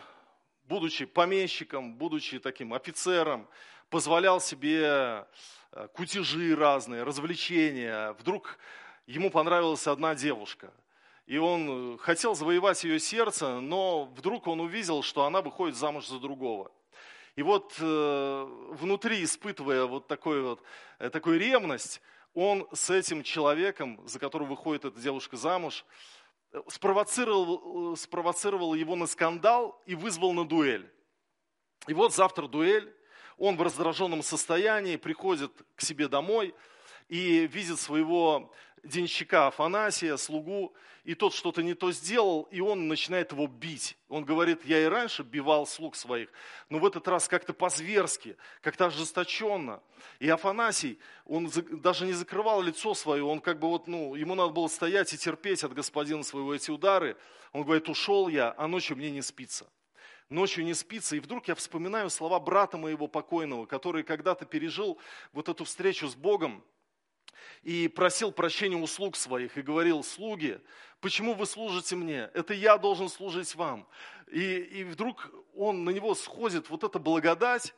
будучи 0.64 1.06
помещиком, 1.06 1.96
будучи 1.96 2.40
таким 2.40 2.74
офицером, 2.74 3.48
позволял 3.92 4.42
себе 4.42 5.28
э, 5.72 5.88
кутежи 5.94 6.56
разные, 6.56 7.04
развлечения. 7.04 8.14
Вдруг 8.14 8.58
ему 9.06 9.30
понравилась 9.30 9.86
одна 9.86 10.16
девушка– 10.16 10.74
и 11.26 11.38
он 11.38 11.96
э, 11.96 11.98
хотел 11.98 12.36
завоевать 12.36 12.84
ее 12.84 13.00
сердце, 13.00 13.60
но 13.60 14.06
вдруг 14.06 14.48
он 14.48 14.60
увидел, 14.60 15.02
что 15.02 15.26
она 15.26 15.42
выходит 15.42 15.76
замуж 15.76 16.08
за 16.08 16.20
другого. 16.20 16.72
И 17.36 17.42
вот 17.42 17.74
э, 17.80 18.48
внутри, 18.72 19.24
испытывая 19.24 19.86
вот, 19.86 20.08
такой 20.08 20.42
вот 20.42 20.62
э, 21.00 21.10
такую 21.10 21.40
ревность, 21.40 22.02
он 22.34 22.68
с 22.74 22.90
этим 22.90 23.24
человеком, 23.24 24.00
за 24.06 24.20
которого 24.20 24.50
выходит 24.50 24.86
эта 24.86 25.00
девушка 25.00 25.36
замуж, 25.36 25.86
спровоцировал, 26.68 27.98
спровоцировал 27.98 28.74
его 28.76 28.96
на 28.96 29.08
скандал 29.08 29.82
и 29.86 29.96
вызвал 29.96 30.34
на 30.34 30.46
дуэль. 30.46 30.90
И 31.88 31.94
вот 31.94 32.14
завтра 32.14 32.48
дуэль, 32.48 32.94
он 33.38 33.58
в 33.58 33.62
раздраженном 33.62 34.22
состоянии 34.22 34.96
приходит 34.96 35.52
к 35.76 35.82
себе 35.82 36.08
домой 36.08 36.54
и 37.10 37.48
видит 37.48 37.80
своего 37.80 38.52
денщика 38.84 39.48
Афанасия, 39.48 40.18
слугу, 40.18 40.74
и 41.04 41.14
тот 41.14 41.34
что-то 41.34 41.62
не 41.62 41.76
то 41.76 41.92
сделал, 41.92 42.48
и 42.52 42.60
он 42.60 42.88
начинает 42.88 43.32
его 43.32 43.48
бить. 43.48 43.96
Он 44.10 44.26
говорит, 44.26 44.66
я 44.66 44.82
и 44.82 44.86
раньше 44.86 45.22
бивал 45.22 45.68
слуг 45.68 45.96
своих, 45.96 46.30
но 46.70 46.80
в 46.80 46.86
этот 46.86 47.08
раз 47.08 47.28
как-то 47.28 47.54
по-зверски, 47.54 48.38
как-то 48.62 48.88
ожесточенно. 48.88 49.82
И 50.20 50.28
Афанасий, 50.30 51.00
он 51.26 51.52
даже 51.72 52.06
не 52.06 52.14
закрывал 52.14 52.62
лицо 52.62 52.96
свое, 52.96 53.24
он 53.24 53.40
как 53.40 53.60
бы 53.60 53.68
вот, 53.68 53.88
ну, 53.88 54.16
ему 54.16 54.34
надо 54.34 54.52
было 54.52 54.68
стоять 54.68 55.14
и 55.14 55.18
терпеть 55.18 55.64
от 55.64 55.74
господина 55.74 56.24
своего 56.24 56.56
эти 56.56 56.72
удары. 56.72 57.18
Он 57.52 57.64
говорит, 57.64 57.88
ушел 57.88 58.28
я, 58.28 58.54
а 58.58 58.68
ночью 58.68 58.98
мне 58.98 59.12
не 59.12 59.22
спится 59.22 59.68
ночью 60.30 60.66
не 60.66 60.74
спится. 60.74 61.16
И 61.16 61.20
вдруг 61.20 61.48
я 61.48 61.54
вспоминаю 61.54 62.10
слова 62.10 62.40
брата 62.40 62.78
моего 62.78 63.08
покойного, 63.08 63.68
который 63.68 64.04
когда-то 64.04 64.46
пережил 64.46 64.98
вот 65.34 65.50
эту 65.50 65.66
встречу 65.66 66.08
с 66.08 66.16
Богом 66.16 66.64
и 67.64 67.88
просил 67.88 68.32
прощения 68.32 68.76
у 68.76 68.88
слуг 68.88 69.16
своих 69.16 69.58
и 69.58 69.62
говорил, 69.62 70.04
слуги, 70.04 70.60
почему 71.00 71.34
вы 71.34 71.46
служите 71.46 71.96
мне? 71.96 72.30
Это 72.34 72.54
я 72.54 72.78
должен 72.78 73.10
служить 73.10 73.56
вам. 73.56 73.88
И, 74.28 74.58
и 74.58 74.84
вдруг 74.84 75.30
он 75.56 75.84
на 75.84 75.92
него 75.92 76.16
сходит 76.16 76.70
вот 76.70 76.84
эта 76.84 77.00
благодать, 77.00 77.74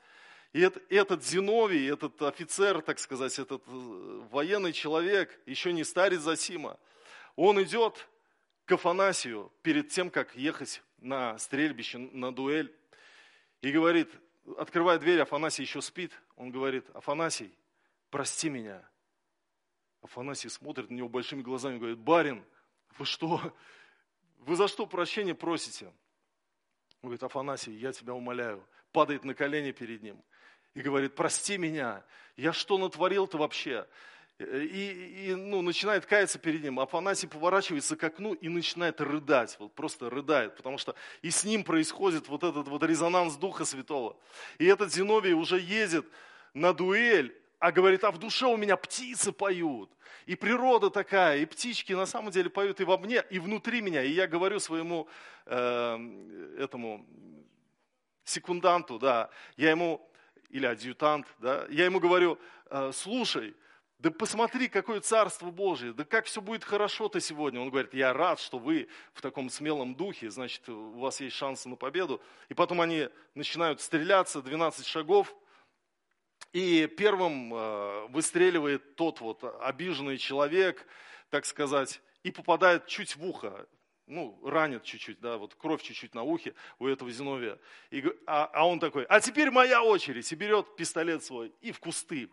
и 0.54 0.62
этот, 0.62 0.92
этот 0.92 1.24
Зиновий, 1.24 1.92
этот 1.92 2.22
офицер, 2.22 2.82
так 2.82 3.00
сказать, 3.00 3.38
этот 3.38 3.64
э, 3.68 4.22
военный 4.32 4.74
человек, 4.74 5.40
еще 5.46 5.74
не 5.74 5.84
старец 5.84 6.22
Засима, 6.22 6.80
он 7.36 7.62
идет 7.62 8.08
к 8.66 8.72
Афанасию 8.72 9.52
перед 9.62 9.90
тем, 9.90 10.10
как 10.10 10.36
ехать 10.36 10.82
на 11.00 11.38
стрельбище, 11.38 11.98
на 11.98 12.34
дуэль, 12.34 12.74
и 13.62 13.72
говорит, 13.72 14.10
открывая 14.58 14.98
дверь, 15.00 15.22
Афанасий 15.22 15.64
еще 15.64 15.82
спит, 15.82 16.12
он 16.36 16.52
говорит, 16.52 16.86
Афанасий, 16.94 17.54
прости 18.10 18.50
меня, 18.50 18.84
Афанасий 20.08 20.50
смотрит 20.50 20.90
на 20.90 20.96
него 20.96 21.10
большими 21.10 21.42
глазами 21.42 21.76
и 21.76 21.80
говорит, 21.80 22.00
барин, 22.00 22.44
вы 22.98 23.06
что? 23.06 23.54
Вы 24.40 24.56
за 24.56 24.68
что 24.68 24.86
прощения 24.86 25.36
просите? 25.36 25.88
Он 27.02 27.10
говорит, 27.10 27.24
Афанасий, 27.24 27.74
я 27.74 27.92
тебя 27.92 28.14
умоляю. 28.14 28.66
Падает 28.92 29.26
на 29.26 29.34
колени 29.34 29.72
перед 29.72 30.02
ним 30.02 30.24
и 30.78 30.82
говорит, 30.82 31.16
прости 31.16 31.58
меня, 31.58 32.04
я 32.36 32.54
что 32.54 32.78
натворил-то 32.78 33.38
вообще? 33.38 33.88
И, 34.38 35.26
и 35.30 35.36
ну, 35.36 35.64
начинает 35.64 36.06
каяться 36.06 36.38
перед 36.38 36.62
ним. 36.62 36.80
Афанасий 36.80 37.28
поворачивается 37.28 37.96
к 37.96 38.04
окну 38.04 38.34
и 38.34 38.48
начинает 38.48 39.02
рыдать, 39.02 39.58
вот 39.60 39.74
просто 39.74 40.10
рыдает, 40.12 40.56
потому 40.56 40.78
что 40.78 40.96
и 41.24 41.32
с 41.32 41.44
ним 41.44 41.64
происходит 41.64 42.28
вот 42.28 42.44
этот 42.44 42.68
вот 42.68 42.84
резонанс 42.84 43.36
Духа 43.36 43.66
Святого. 43.66 44.16
И 44.60 44.66
этот 44.66 44.94
Зиновий 44.94 45.34
уже 45.34 45.60
ездит 45.60 46.06
на 46.54 46.74
дуэль, 46.74 47.36
а 47.60 47.72
говорит, 47.72 48.04
а 48.04 48.12
в 48.12 48.18
душе 48.18 48.46
у 48.46 48.58
меня 48.58 48.78
птицы 48.78 49.32
поют. 49.32 49.90
И 50.26 50.36
природа 50.36 50.90
такая, 50.90 51.40
и 51.40 51.46
птички 51.46 51.94
на 51.94 52.06
самом 52.06 52.32
деле 52.32 52.50
поют 52.50 52.80
и 52.82 52.84
во 52.84 52.98
мне, 52.98 53.24
и 53.30 53.40
внутри 53.40 53.82
меня. 53.82 54.04
И 54.04 54.12
я 54.12 54.28
говорю 54.28 54.60
своему 54.60 55.08
э, 55.46 56.56
этому 56.60 57.06
секунданту, 58.24 59.00
да, 59.00 59.30
я 59.56 59.72
ему, 59.72 60.08
или 60.50 60.66
адъютант, 60.66 61.26
да, 61.40 61.66
я 61.70 61.86
ему 61.86 62.00
говорю, 62.00 62.38
э, 62.70 62.92
слушай, 62.94 63.56
да 64.00 64.12
посмотри, 64.12 64.68
какое 64.68 65.00
царство 65.00 65.50
Божие, 65.50 65.94
да 65.94 66.06
как 66.06 66.26
все 66.26 66.42
будет 66.42 66.64
хорошо-то 66.64 67.20
сегодня. 67.20 67.60
Он 67.60 67.72
говорит, 67.72 67.96
я 67.96 68.14
рад, 68.14 68.40
что 68.40 68.60
вы 68.60 68.88
в 69.14 69.22
таком 69.22 69.50
смелом 69.50 69.96
духе, 69.96 70.30
значит, 70.30 70.70
у 70.70 71.00
вас 71.00 71.20
есть 71.22 71.36
шансы 71.36 71.68
на 71.68 71.76
победу. 71.76 72.22
И 72.50 72.54
потом 72.54 72.82
они 72.82 73.10
начинают 73.34 73.82
стреляться, 73.82 74.44
12 74.44 74.86
шагов– 74.86 75.34
и 76.54 76.88
первым 76.88 77.54
э, 77.54 78.08
выстреливает 78.08 78.96
тот 78.96 79.22
вот 79.22 79.44
обиженный 79.62 80.18
человек, 80.18 80.86
так 81.30 81.46
сказать, 81.46 82.01
и 82.24 82.32
попадает 82.32 82.88
чуть 82.88 83.16
в 83.16 83.25
ухо, 83.25 83.68
ну, 84.08 84.39
ранит 84.44 84.84
чуть-чуть, 84.84 85.20
да, 85.20 85.38
вот 85.38 85.56
кровь 85.56 85.84
чуть-чуть 85.84 86.16
на 86.16 86.24
ухе 86.24 86.56
у 86.80 86.88
этого 86.88 87.12
Зиновия. 87.12 87.60
И, 87.92 88.04
а, 88.25 88.50
а 88.54 88.66
он 88.66 88.80
такой, 88.80 89.04
а 89.06 89.20
теперь 89.20 89.51
моя 89.51 89.84
очередь, 89.84 90.32
и 90.32 90.36
берет 90.36 90.75
пистолет 90.75 91.24
свой 91.24 91.54
и 91.62 91.72
в 91.72 91.80
кусты 91.80 92.30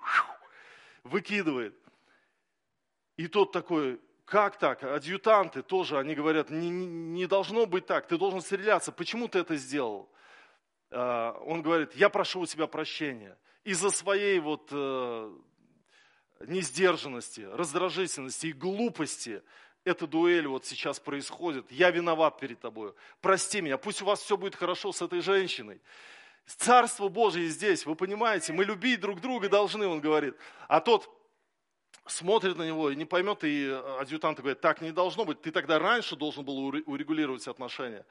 выкидывает. 1.03 1.75
И 3.17 3.27
тот 3.27 3.53
такой, 3.53 4.01
как 4.25 4.59
так? 4.59 4.83
Адъютанты 4.83 5.63
тоже, 5.63 5.99
они 5.99 6.15
говорят, 6.15 6.51
не, 6.51 6.71
не 6.71 7.27
должно 7.27 7.67
быть 7.67 7.87
так, 7.87 8.07
ты 8.07 8.17
должен 8.17 8.41
стреляться, 8.41 8.93
почему 8.93 9.29
ты 9.29 9.41
это 9.41 9.57
сделал? 9.57 10.09
А, 10.91 11.33
он 11.45 11.63
говорит, 11.63 11.95
я 11.95 12.09
прошу 12.09 12.41
у 12.41 12.47
тебя 12.47 12.69
прощения 12.69 13.37
из-за 13.65 13.91
своей 13.91 14.39
вот 14.39 14.69
э, 14.71 15.33
несдержанности, 16.47 17.41
раздражительности 17.41 18.49
и 18.49 18.53
глупости 18.53 19.43
эта 19.85 20.07
дуэль 20.07 20.47
вот 20.47 20.65
сейчас 20.65 20.99
происходит. 20.99 21.71
Я 21.71 21.91
виноват 21.91 22.39
перед 22.39 22.61
тобой. 22.61 22.95
Прости 23.21 23.61
меня, 23.61 23.77
пусть 23.77 24.01
у 24.03 24.07
вас 24.07 24.21
все 24.21 24.37
будет 24.37 24.57
хорошо 24.57 24.93
с 24.93 25.03
этой 25.03 25.21
женщиной. 25.21 25.81
Царство 26.47 27.09
Божие 27.09 27.49
здесь, 27.49 27.87
вы 27.87 27.95
понимаете, 27.95 28.53
мы 28.53 28.65
любить 28.65 29.01
друг 29.01 29.21
друга 29.21 29.49
должны, 29.49 29.87
он 29.87 30.01
говорит. 30.01 30.37
А 30.69 30.81
тот 30.81 31.09
смотрит 32.07 32.57
на 32.57 32.67
него 32.67 32.91
и 32.91 32.97
не 32.97 33.05
поймет, 33.05 33.45
и 33.45 33.67
адъютант 33.99 34.39
говорит, 34.39 34.61
так 34.61 34.81
не 34.81 34.93
должно 34.93 35.25
быть, 35.25 35.41
ты 35.41 35.51
тогда 35.51 35.79
раньше 35.79 36.17
должен 36.17 36.45
был 36.45 36.59
урегулировать 36.87 37.47
отношения. 37.49 38.05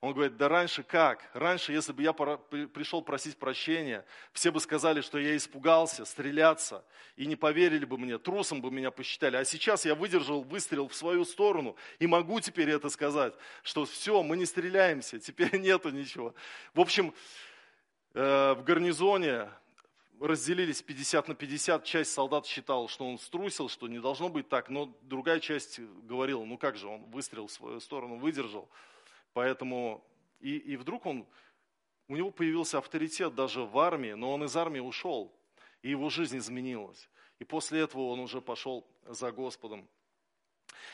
Он 0.00 0.12
говорит, 0.12 0.36
да 0.36 0.48
раньше 0.48 0.82
как? 0.82 1.28
Раньше, 1.32 1.72
если 1.72 1.92
бы 1.92 2.02
я 2.02 2.12
пришел 2.12 3.02
просить 3.02 3.36
прощения, 3.38 4.04
все 4.32 4.50
бы 4.50 4.60
сказали, 4.60 5.00
что 5.00 5.18
я 5.18 5.36
испугался 5.36 6.04
стреляться, 6.04 6.84
и 7.16 7.26
не 7.26 7.34
поверили 7.34 7.84
бы 7.84 7.96
мне, 7.96 8.18
трусом 8.18 8.60
бы 8.60 8.70
меня 8.70 8.90
посчитали. 8.90 9.36
А 9.36 9.44
сейчас 9.44 9.86
я 9.86 9.94
выдержал 9.94 10.42
выстрел 10.42 10.88
в 10.88 10.94
свою 10.94 11.24
сторону, 11.24 11.76
и 11.98 12.06
могу 12.06 12.40
теперь 12.40 12.70
это 12.70 12.90
сказать, 12.90 13.34
что 13.62 13.86
все, 13.86 14.22
мы 14.22 14.36
не 14.36 14.44
стреляемся, 14.44 15.18
теперь 15.18 15.56
нету 15.58 15.90
ничего. 15.90 16.34
В 16.74 16.80
общем, 16.80 17.14
э, 18.14 18.54
в 18.54 18.62
гарнизоне 18.64 19.48
разделились 20.20 20.82
50 20.82 21.28
на 21.28 21.34
50, 21.34 21.84
часть 21.84 22.12
солдат 22.12 22.46
считала, 22.46 22.88
что 22.88 23.06
он 23.08 23.18
струсил, 23.18 23.68
что 23.68 23.88
не 23.88 23.98
должно 23.98 24.28
быть 24.28 24.48
так, 24.48 24.68
но 24.68 24.94
другая 25.02 25.40
часть 25.40 25.80
говорила, 25.80 26.44
ну 26.44 26.58
как 26.58 26.76
же, 26.76 26.86
он 26.86 27.04
выстрел 27.10 27.46
в 27.46 27.52
свою 27.52 27.80
сторону 27.80 28.16
выдержал, 28.16 28.68
поэтому 29.36 30.02
и, 30.40 30.56
и 30.56 30.76
вдруг 30.78 31.04
он, 31.04 31.26
у 32.08 32.16
него 32.16 32.30
появился 32.30 32.78
авторитет 32.78 33.34
даже 33.34 33.64
в 33.64 33.78
армии, 33.78 34.12
но 34.12 34.32
он 34.32 34.44
из 34.44 34.56
армии 34.56 34.80
ушел, 34.80 35.30
и 35.82 35.90
его 35.90 36.08
жизнь 36.08 36.38
изменилась. 36.38 37.10
И 37.38 37.44
после 37.44 37.80
этого 37.80 38.08
он 38.08 38.20
уже 38.20 38.40
пошел 38.40 38.86
за 39.04 39.32
Господом. 39.32 39.86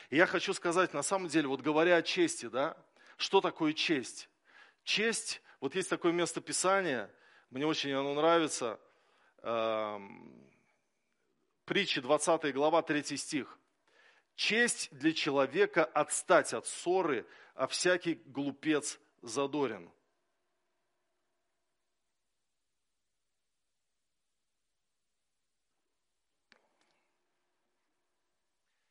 И 0.09 0.17
я 0.17 0.25
хочу 0.25 0.53
сказать, 0.53 0.93
на 0.93 1.03
самом 1.03 1.29
деле, 1.29 1.47
вот 1.47 1.61
говоря 1.61 1.95
о 1.95 2.01
чести, 2.01 2.47
да, 2.47 2.75
что 3.15 3.39
такое 3.39 3.71
честь? 3.71 4.27
Честь, 4.83 5.41
вот 5.61 5.73
есть 5.75 5.89
такое 5.89 6.11
место 6.11 6.41
Писания, 6.41 7.09
мне 7.49 7.65
очень 7.65 7.93
оно 7.93 8.13
нравится, 8.13 8.77
э, 9.37 9.99
притчи 11.63 12.01
20 12.01 12.53
глава, 12.53 12.81
3 12.81 13.15
стих. 13.15 13.57
Честь 14.35 14.89
для 14.91 15.13
человека 15.13 15.85
отстать 15.85 16.53
от 16.53 16.67
ссоры, 16.67 17.25
а 17.53 17.67
всякий 17.67 18.15
глупец 18.25 18.99
задорен. 19.21 19.91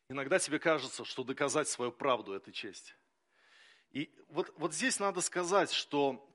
Иногда 0.08 0.38
тебе 0.38 0.58
кажется, 0.58 1.06
что 1.06 1.24
доказать 1.24 1.68
свою 1.68 1.90
правду– 1.90 2.32
это 2.34 2.52
честь. 2.52 2.94
И 3.92 4.14
вот, 4.28 4.52
вот 4.58 4.74
здесь 4.74 5.00
надо 5.00 5.22
сказать, 5.22 5.72
что 5.72 6.28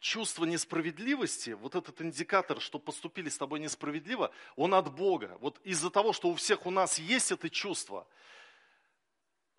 чувство 0.00 0.46
несправедливости, 0.46 1.50
вот 1.50 1.74
этот 1.74 2.00
индикатор, 2.00 2.60
что 2.60 2.78
поступили 2.78 3.28
с 3.28 3.36
тобой 3.36 3.60
несправедливо, 3.60 4.32
он 4.56 4.72
от 4.72 4.94
Бога. 4.94 5.36
Вот 5.40 5.60
из-за 5.62 5.90
того, 5.90 6.14
что 6.14 6.30
у 6.30 6.34
всех 6.34 6.64
у 6.64 6.70
нас 6.70 6.98
есть 6.98 7.32
это 7.32 7.50
чувство, 7.50 8.06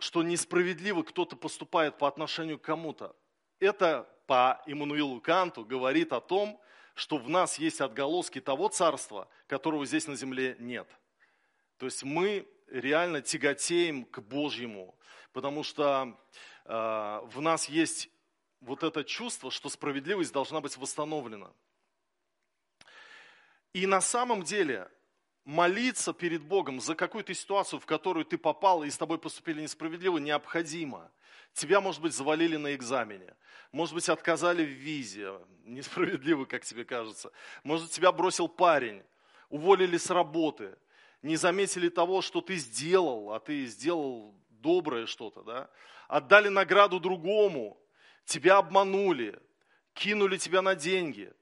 что 0.04 0.22
несправедливо 0.22 1.02
кто-то 1.02 1.34
поступает 1.34 1.96
по 1.96 2.06
отношению 2.06 2.58
к 2.58 2.62
кому-то, 2.62 3.16
это 3.58 4.06
по 4.26 4.62
Иммануилу 4.66 5.18
Канту 5.18 5.64
говорит 5.64 6.12
о 6.12 6.20
том, 6.20 6.60
что 6.94 7.16
в 7.16 7.30
нас 7.30 7.58
есть 7.58 7.80
отголоски 7.80 8.38
того 8.38 8.68
царства, 8.68 9.28
которого 9.46 9.86
здесь 9.86 10.06
на 10.06 10.14
земле 10.14 10.56
нет. 10.58 10.86
То 11.78 11.86
есть 11.86 12.02
мы 12.02 12.46
реально 12.68 13.22
тяготеем 13.22 14.04
к 14.04 14.20
Божьему, 14.20 14.94
потому 15.32 15.62
что 15.62 16.20
э, 16.66 16.70
в 16.70 17.40
нас 17.40 17.70
есть 17.70 18.10
вот 18.60 18.82
это 18.82 19.04
чувство, 19.04 19.50
что 19.50 19.70
справедливость 19.70 20.34
должна 20.34 20.60
быть 20.60 20.76
восстановлена. 20.76 21.50
И 23.72 23.86
на 23.86 24.02
самом 24.02 24.42
деле 24.42 24.90
молиться 25.44 26.12
перед 26.12 26.42
Богом 26.42 26.80
за 26.80 26.94
какую-то 26.94 27.34
ситуацию, 27.34 27.80
в 27.80 27.86
которую 27.86 28.24
ты 28.24 28.38
попал 28.38 28.82
и 28.82 28.90
с 28.90 28.96
тобой 28.96 29.18
поступили 29.18 29.62
несправедливо, 29.62 30.18
необходимо. 30.18 31.10
Тебя, 31.52 31.80
может 31.80 32.00
быть, 32.00 32.14
завалили 32.14 32.56
на 32.56 32.74
экзамене, 32.74 33.34
может 33.70 33.94
быть, 33.94 34.08
отказали 34.08 34.64
в 34.64 34.68
визе, 34.68 35.38
несправедливо, 35.64 36.46
как 36.46 36.64
тебе 36.64 36.84
кажется. 36.84 37.30
Может, 37.62 37.90
тебя 37.90 38.10
бросил 38.10 38.48
парень, 38.48 39.02
уволили 39.50 39.96
с 39.96 40.10
работы, 40.10 40.76
не 41.22 41.36
заметили 41.36 41.88
того, 41.88 42.22
что 42.22 42.40
ты 42.40 42.56
сделал, 42.56 43.32
а 43.32 43.40
ты 43.40 43.66
сделал 43.66 44.34
доброе 44.50 45.06
что-то, 45.06 45.42
да? 45.42 45.70
Отдали 46.08 46.48
награду 46.48 47.00
другому, 47.00 47.80
тебя 48.24 48.58
обманули, 48.58 49.38
кинули 49.94 50.36
тебя 50.38 50.60
на 50.60 50.74
деньги. 50.74 51.32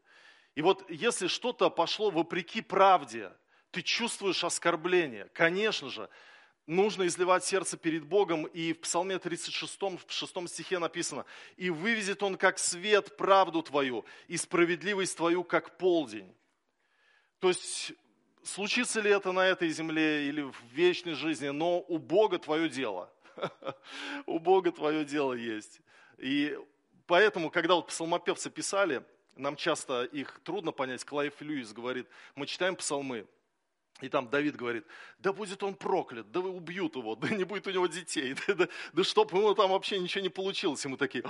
И 0.55 0.63
вот 0.63 0.89
если 0.91 1.27
что-то 1.27 1.71
пошло 1.71 2.11
вопреки 2.11 2.61
правде, 2.61 3.33
ты 3.73 3.83
чувствуешь 3.83 4.45
оскорбление, 4.45 5.29
конечно 5.33 5.89
же, 5.89 6.09
нужно 6.67 7.07
изливать 7.07 7.45
сердце 7.45 7.77
перед 7.77 8.05
Богом. 8.05 8.45
И 8.47 8.73
в 8.75 8.81
Псалме 8.81 9.19
36, 9.19 9.81
в 9.81 10.05
6 10.09 10.49
стихе 10.49 10.79
написано, 10.79 11.25
«И 11.57 11.71
вывезет 11.71 12.23
Он 12.23 12.37
как 12.37 12.59
свет 12.59 13.17
правду 13.17 13.63
твою, 13.63 14.05
и 14.29 14.37
справедливость 14.37 15.17
твою, 15.17 15.43
как 15.43 15.79
полдень». 15.79 16.33
То 17.41 17.49
есть 17.49 17.93
случится 18.45 19.01
ли 19.01 19.11
это 19.11 19.33
на 19.33 19.47
этой 19.47 19.71
земле 19.71 20.29
или 20.29 20.43
в 20.43 20.55
вечной 20.73 21.15
жизни, 21.15 21.49
но 21.49 21.81
у 21.81 21.99
Бога 21.99 22.39
твое 22.39 22.69
дело. 22.69 23.11
У 24.27 24.39
Бога 24.39 24.71
твое 24.71 25.07
дело 25.07 25.33
есть. 25.33 25.81
И 26.19 26.57
поэтому, 27.07 27.51
когда 27.51 27.75
вот 27.75 27.87
псалмопевцы 27.89 28.51
писали, 28.51 29.03
нам 29.37 29.57
часто 29.57 30.05
их 30.05 30.41
трудно 30.45 30.71
понять, 30.71 31.03
Клайв 31.05 31.41
Льюис 31.41 31.73
говорит, 31.73 32.07
мы 32.35 32.47
читаем 32.47 32.77
псалмы, 32.77 33.27
и 34.03 34.09
там 34.09 34.29
Давид 34.29 34.57
говорит, 34.57 34.85
да 35.21 35.33
будет 35.33 35.63
он 35.63 35.75
проклят, 35.75 36.31
да 36.33 36.41
убьют 36.41 36.97
его, 36.97 37.15
да 37.17 37.29
не 37.29 37.45
будет 37.45 37.67
у 37.69 37.71
него 37.71 37.87
детей, 37.87 38.35
да, 38.47 38.55
да, 38.55 38.69
да 38.93 39.05
чтоб 39.05 39.33
ему 39.33 39.55
там 39.55 39.71
вообще 39.71 39.99
ничего 39.99 40.23
не 40.23 40.29
получилось. 40.29 40.85
И 40.85 40.89
мы 40.89 40.97
такие, 40.97 41.23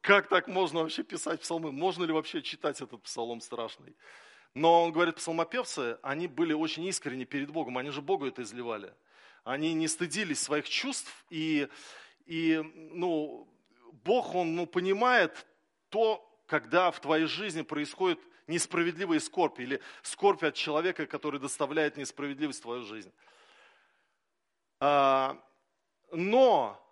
как 0.00 0.28
так 0.28 0.48
можно 0.48 0.80
вообще 0.80 1.04
писать 1.04 1.40
псалмы? 1.40 1.72
Можно 1.72 2.04
ли 2.04 2.12
вообще 2.12 2.42
читать 2.42 2.80
этот 2.80 3.02
псалом 3.02 3.40
страшный? 3.40 3.94
Но 4.52 4.84
он 4.84 4.92
говорит, 4.92 5.16
псалмопевцы, 5.16 5.98
они 6.02 6.26
были 6.26 6.52
очень 6.52 6.84
искренни 6.86 7.24
перед 7.24 7.50
Богом, 7.50 7.78
они 7.78 7.90
же 7.90 8.02
Богу 8.02 8.26
это 8.26 8.42
изливали. 8.42 8.92
Они 9.44 9.72
не 9.74 9.86
стыдились 9.86 10.40
своих 10.40 10.68
чувств, 10.68 11.24
и, 11.30 11.68
и 12.24 12.60
ну, 12.74 13.48
Бог, 14.04 14.34
Он 14.34 14.56
ну, 14.56 14.66
понимает 14.66 15.46
то, 15.90 16.22
когда 16.46 16.90
в 16.90 17.00
твоей 17.00 17.26
жизни 17.26 17.62
происходит 17.62 18.18
несправедливая 18.46 19.20
скорбь 19.20 19.60
или 19.60 19.80
скорбь 20.02 20.42
от 20.44 20.54
человека, 20.54 21.06
который 21.06 21.40
доставляет 21.40 21.96
несправедливость 21.96 22.60
в 22.60 22.62
твою 22.62 22.84
жизнь. 22.84 23.12
А, 24.80 25.42
но 26.12 26.82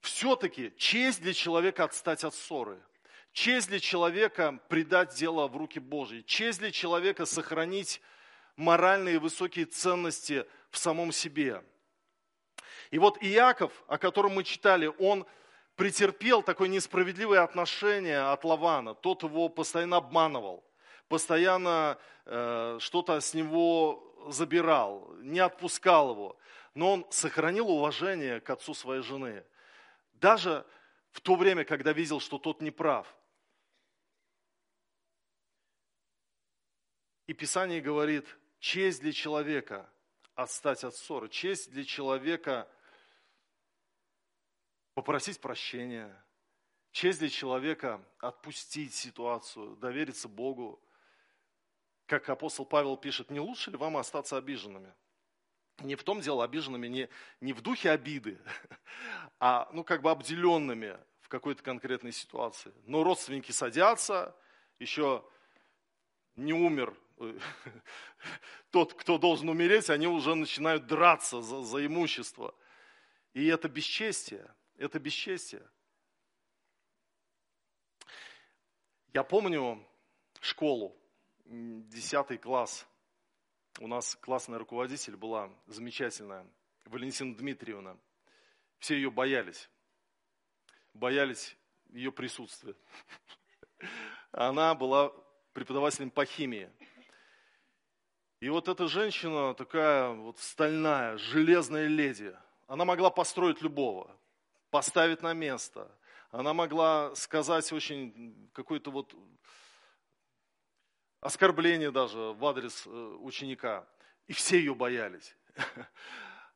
все-таки 0.00 0.72
честь 0.76 1.22
для 1.22 1.32
человека 1.32 1.84
отстать 1.84 2.24
от 2.24 2.34
ссоры– 2.34 2.80
Честь 3.34 3.68
для 3.68 3.80
человека 3.80 4.60
предать 4.68 5.12
дело 5.16 5.48
в 5.48 5.56
руки 5.56 5.80
Божьи. 5.80 6.20
Честь 6.20 6.60
для 6.60 6.70
человека 6.70 7.26
сохранить 7.26 8.00
моральные 8.54 9.18
высокие 9.18 9.66
ценности 9.66 10.46
в 10.70 10.78
самом 10.78 11.10
себе. 11.10 11.64
И 12.92 12.98
вот 13.00 13.18
Иаков, 13.20 13.72
о 13.88 13.98
котором 13.98 14.34
мы 14.34 14.44
читали, 14.44 14.86
он 15.00 15.26
претерпел 15.76 16.42
такое 16.42 16.68
несправедливое 16.68 17.42
отношение 17.42 18.20
от 18.20 18.44
Лавана. 18.44 18.94
Тот 18.94 19.22
его 19.22 19.48
постоянно 19.48 19.96
обманывал, 19.96 20.64
постоянно 21.08 21.98
э, 22.24 22.78
что-то 22.80 23.20
с 23.20 23.34
него 23.34 24.14
забирал, 24.28 25.14
не 25.18 25.40
отпускал 25.40 26.12
его. 26.12 26.36
Но 26.74 26.92
он 26.92 27.06
сохранил 27.10 27.70
уважение 27.70 28.40
к 28.40 28.50
отцу 28.50 28.74
своей 28.74 29.02
жены. 29.02 29.44
Даже 30.14 30.66
в 31.10 31.20
то 31.20 31.36
время, 31.36 31.64
когда 31.64 31.92
видел, 31.92 32.20
что 32.20 32.38
тот 32.38 32.60
не 32.60 32.70
прав– 32.70 33.06
И 37.26 37.32
Писание 37.32 37.80
говорит, 37.80 38.26
честь 38.58 39.00
для 39.00 39.12
человека 39.12 39.90
отстать 40.34 40.84
от 40.84 40.94
ссоры, 40.94 41.28
честь 41.28 41.70
для 41.70 41.84
человека 41.84 42.68
попросить 44.94 45.40
прощения, 45.40 46.24
честь 46.92 47.18
для 47.18 47.28
человека 47.28 48.00
отпустить 48.18 48.94
ситуацию, 48.94 49.76
довериться 49.76 50.28
Богу. 50.28 50.80
Как 52.06 52.28
апостол 52.28 52.64
Павел 52.64 52.96
пишет, 52.96 53.30
не 53.30 53.40
лучше 53.40 53.70
ли 53.70 53.76
вам 53.76 53.96
остаться 53.96 54.36
обиженными? 54.36 54.92
Не 55.80 55.96
в 55.96 56.04
том 56.04 56.20
дело 56.20 56.44
обиженными, 56.44 56.86
не, 56.86 57.08
не 57.40 57.52
в 57.52 57.60
духе 57.60 57.90
обиды, 57.90 58.38
а 59.40 59.68
ну 59.72 59.82
как 59.82 60.02
бы 60.02 60.10
обделенными 60.10 60.96
в 61.20 61.28
какой-то 61.28 61.62
конкретной 61.62 62.12
ситуации. 62.12 62.72
Но 62.84 63.02
родственники 63.02 63.50
садятся, 63.50 64.36
еще 64.78 65.24
не 66.36 66.52
умер 66.52 66.96
тот, 68.70 68.94
кто 68.94 69.18
должен 69.18 69.48
умереть, 69.48 69.90
они 69.90 70.06
уже 70.06 70.34
начинают 70.34 70.86
драться 70.86 71.42
за, 71.42 71.62
за 71.62 71.84
имущество. 71.84 72.54
И 73.32 73.46
это 73.46 73.68
бесчестие, 73.68 74.48
это 74.76 74.98
бесчестие. 74.98 75.68
Я 79.12 79.22
помню 79.22 79.86
школу, 80.40 80.96
10 81.44 82.40
класс. 82.40 82.86
У 83.80 83.86
нас 83.86 84.16
классная 84.16 84.58
руководитель 84.58 85.16
была 85.16 85.50
замечательная, 85.66 86.46
Валентина 86.84 87.34
Дмитриевна. 87.34 87.96
Все 88.78 88.96
ее 88.96 89.10
боялись. 89.10 89.68
Боялись 90.92 91.56
ее 91.90 92.12
присутствия. 92.12 92.74
Она 94.32 94.74
была 94.74 95.12
преподавателем 95.52 96.10
по 96.10 96.24
химии. 96.24 96.70
И 98.40 98.48
вот 98.48 98.68
эта 98.68 98.88
женщина 98.88 99.54
такая 99.54 100.10
вот 100.10 100.38
стальная, 100.38 101.16
железная 101.16 101.86
леди, 101.86 102.36
она 102.66 102.84
могла 102.84 103.10
построить 103.10 103.62
любого, 103.62 104.14
поставить 104.74 105.22
на 105.22 105.34
место. 105.34 105.88
Она 106.32 106.52
могла 106.52 107.14
сказать 107.14 107.72
очень 107.72 108.50
какой-то 108.52 108.90
вот 108.90 109.14
оскорбление 111.20 111.92
даже 111.92 112.18
в 112.18 112.44
адрес 112.44 112.84
э, 112.84 112.90
ученика. 113.20 113.86
И 114.26 114.32
все 114.32 114.58
ее 114.58 114.74
боялись. 114.74 115.36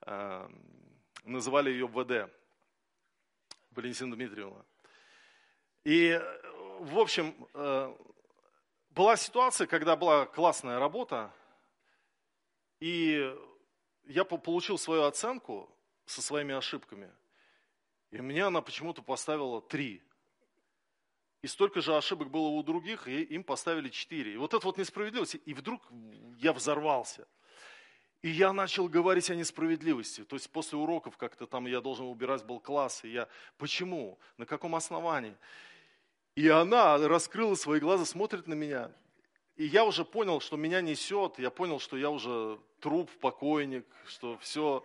Э, 0.02 0.48
называли 1.24 1.70
ее 1.70 1.86
ВД, 1.86 2.32
Валентина 3.72 4.14
Дмитриевна. 4.14 4.64
И, 5.84 6.20
в 6.80 6.98
общем, 6.98 7.34
э, 7.52 7.96
была 8.90 9.16
ситуация, 9.16 9.66
когда 9.66 9.96
была 9.96 10.26
классная 10.26 10.78
работа, 10.78 11.32
и 12.80 13.36
я 14.04 14.24
получил 14.24 14.78
свою 14.78 15.02
оценку 15.02 15.68
со 16.06 16.22
своими 16.22 16.54
ошибками, 16.54 17.12
и 18.10 18.18
меня 18.18 18.46
она 18.46 18.60
почему-то 18.62 19.02
поставила 19.02 19.60
три. 19.60 20.02
И 21.42 21.46
столько 21.46 21.80
же 21.80 21.96
ошибок 21.96 22.30
было 22.30 22.48
у 22.48 22.62
других, 22.62 23.06
и 23.06 23.22
им 23.22 23.44
поставили 23.44 23.90
четыре. 23.90 24.34
И 24.34 24.36
вот 24.36 24.54
это 24.54 24.64
вот 24.66 24.78
несправедливость. 24.78 25.36
И 25.44 25.54
вдруг 25.54 25.82
я 26.38 26.52
взорвался. 26.52 27.28
И 28.22 28.30
я 28.30 28.52
начал 28.52 28.88
говорить 28.88 29.30
о 29.30 29.36
несправедливости. 29.36 30.24
То 30.24 30.34
есть 30.34 30.50
после 30.50 30.76
уроков 30.76 31.16
как-то 31.16 31.46
там 31.46 31.66
я 31.66 31.80
должен 31.80 32.06
убирать 32.06 32.44
был 32.44 32.58
класс. 32.58 33.04
И 33.04 33.10
я, 33.10 33.28
почему? 33.56 34.18
На 34.36 34.46
каком 34.46 34.74
основании? 34.74 35.36
И 36.34 36.48
она 36.48 36.98
раскрыла 36.98 37.54
свои 37.54 37.78
глаза, 37.78 38.04
смотрит 38.04 38.48
на 38.48 38.54
меня. 38.54 38.90
И 39.54 39.64
я 39.64 39.84
уже 39.84 40.04
понял, 40.04 40.40
что 40.40 40.56
меня 40.56 40.80
несет. 40.80 41.38
Я 41.38 41.50
понял, 41.50 41.78
что 41.78 41.96
я 41.96 42.10
уже 42.10 42.58
труп, 42.80 43.10
покойник, 43.20 43.86
что 44.06 44.36
все, 44.38 44.84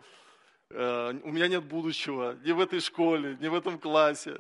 у 0.76 1.32
меня 1.32 1.48
нет 1.48 1.64
будущего 1.64 2.38
ни 2.44 2.52
в 2.52 2.60
этой 2.60 2.80
школе, 2.80 3.38
ни 3.40 3.48
в 3.48 3.54
этом 3.54 3.78
классе. 3.78 4.38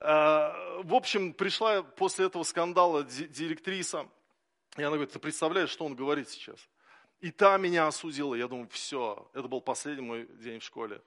Э, 0.00 0.82
в 0.82 0.94
общем, 0.94 1.32
пришла 1.32 1.82
после 1.82 2.26
этого 2.26 2.42
скандала 2.42 3.04
директриса. 3.04 4.08
И 4.76 4.82
она 4.82 4.96
говорит, 4.96 5.12
ты 5.12 5.18
представляешь, 5.20 5.70
что 5.70 5.84
он 5.84 5.94
говорит 5.94 6.28
сейчас? 6.28 6.58
И 7.20 7.30
та 7.30 7.56
меня 7.56 7.86
осудила. 7.86 8.34
Я 8.34 8.48
думаю, 8.48 8.68
все, 8.70 9.30
это 9.32 9.46
был 9.46 9.60
последний 9.60 10.02
мой 10.02 10.26
день 10.40 10.58
в 10.58 10.64
школе. 10.64 11.00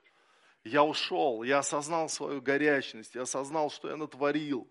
Я 0.64 0.84
ушел, 0.84 1.44
я 1.44 1.60
осознал 1.60 2.08
свою 2.08 2.42
горячность, 2.42 3.16
я 3.16 3.24
осознал, 3.24 3.70
что 3.70 3.90
я 3.90 3.98
натворил. 3.98 4.68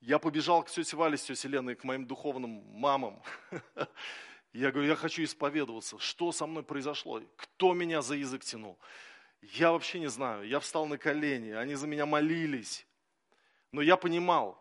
Я 0.00 0.18
побежал 0.18 0.62
к 0.62 0.70
тете 0.70 0.96
Вале 0.96 1.16
с 1.16 1.24
тетей 1.24 1.50
Леной, 1.50 1.74
к 1.74 1.84
моим 1.84 2.06
духовным 2.06 2.62
мамам. 2.72 3.22
Я 4.52 4.72
говорю, 4.72 4.88
я 4.88 4.96
хочу 4.96 5.22
исповедоваться. 5.22 5.98
Что 5.98 6.32
со 6.32 6.46
мной 6.46 6.62
произошло? 6.62 7.22
Кто 7.36 7.74
меня 7.74 8.02
за 8.02 8.14
язык 8.14 8.44
тянул? 8.44 8.78
Я 9.42 9.72
вообще 9.72 10.00
не 10.00 10.08
знаю. 10.08 10.46
Я 10.48 10.60
встал 10.60 10.86
на 10.86 10.98
колени, 10.98 11.50
они 11.50 11.74
за 11.74 11.86
меня 11.86 12.06
молились. 12.06 12.86
Но 13.72 13.82
я 13.82 13.96
понимал, 13.96 14.60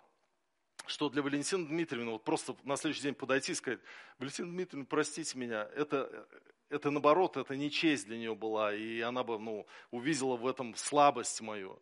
что 0.85 1.09
для 1.09 1.21
Валентины 1.21 1.65
Дмитриевны, 1.65 2.11
вот 2.11 2.23
просто 2.23 2.55
на 2.63 2.75
следующий 2.75 3.03
день 3.03 3.15
подойти 3.15 3.53
и 3.53 3.55
сказать, 3.55 3.79
Валентина 4.19 4.49
Дмитриевна, 4.49 4.85
простите 4.89 5.37
меня, 5.37 5.69
это, 5.75 6.27
это 6.69 6.91
наоборот, 6.91 7.37
это 7.37 7.55
не 7.55 7.71
честь 7.71 8.05
для 8.05 8.17
нее 8.17 8.35
была, 8.35 8.73
и 8.73 8.99
она 9.01 9.23
бы 9.23 9.39
ну, 9.39 9.65
увидела 9.91 10.35
в 10.35 10.45
этом 10.45 10.75
слабость 10.75 11.41
мою. 11.41 11.81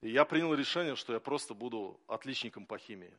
И 0.00 0.10
я 0.10 0.24
принял 0.24 0.54
решение, 0.54 0.96
что 0.96 1.12
я 1.12 1.20
просто 1.20 1.54
буду 1.54 2.00
отличником 2.06 2.66
по 2.66 2.76
химии. 2.78 3.16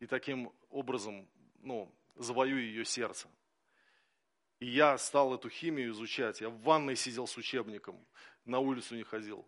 И 0.00 0.06
таким 0.06 0.52
образом 0.70 1.28
ну, 1.60 1.92
завоюю 2.18 2.62
ее 2.62 2.84
сердце. 2.84 3.28
И 4.60 4.66
я 4.66 4.98
стал 4.98 5.34
эту 5.34 5.48
химию 5.48 5.92
изучать. 5.92 6.40
Я 6.40 6.50
в 6.50 6.60
ванной 6.60 6.96
сидел 6.96 7.26
с 7.26 7.36
учебником, 7.36 8.04
на 8.44 8.58
улицу 8.58 8.96
не 8.96 9.04
ходил. 9.04 9.46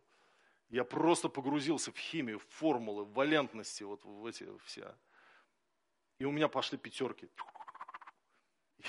Я 0.69 0.85
просто 0.85 1.29
погрузился 1.29 1.91
в 1.91 1.99
химию, 1.99 2.39
в 2.39 2.47
формулы, 2.47 3.05
в 3.05 3.13
валентности, 3.13 3.83
вот 3.83 4.05
в 4.05 4.25
эти 4.25 4.47
все. 4.65 4.97
И 6.19 6.25
у 6.25 6.31
меня 6.31 6.49
пошли 6.49 6.79
пятерки. 6.79 7.29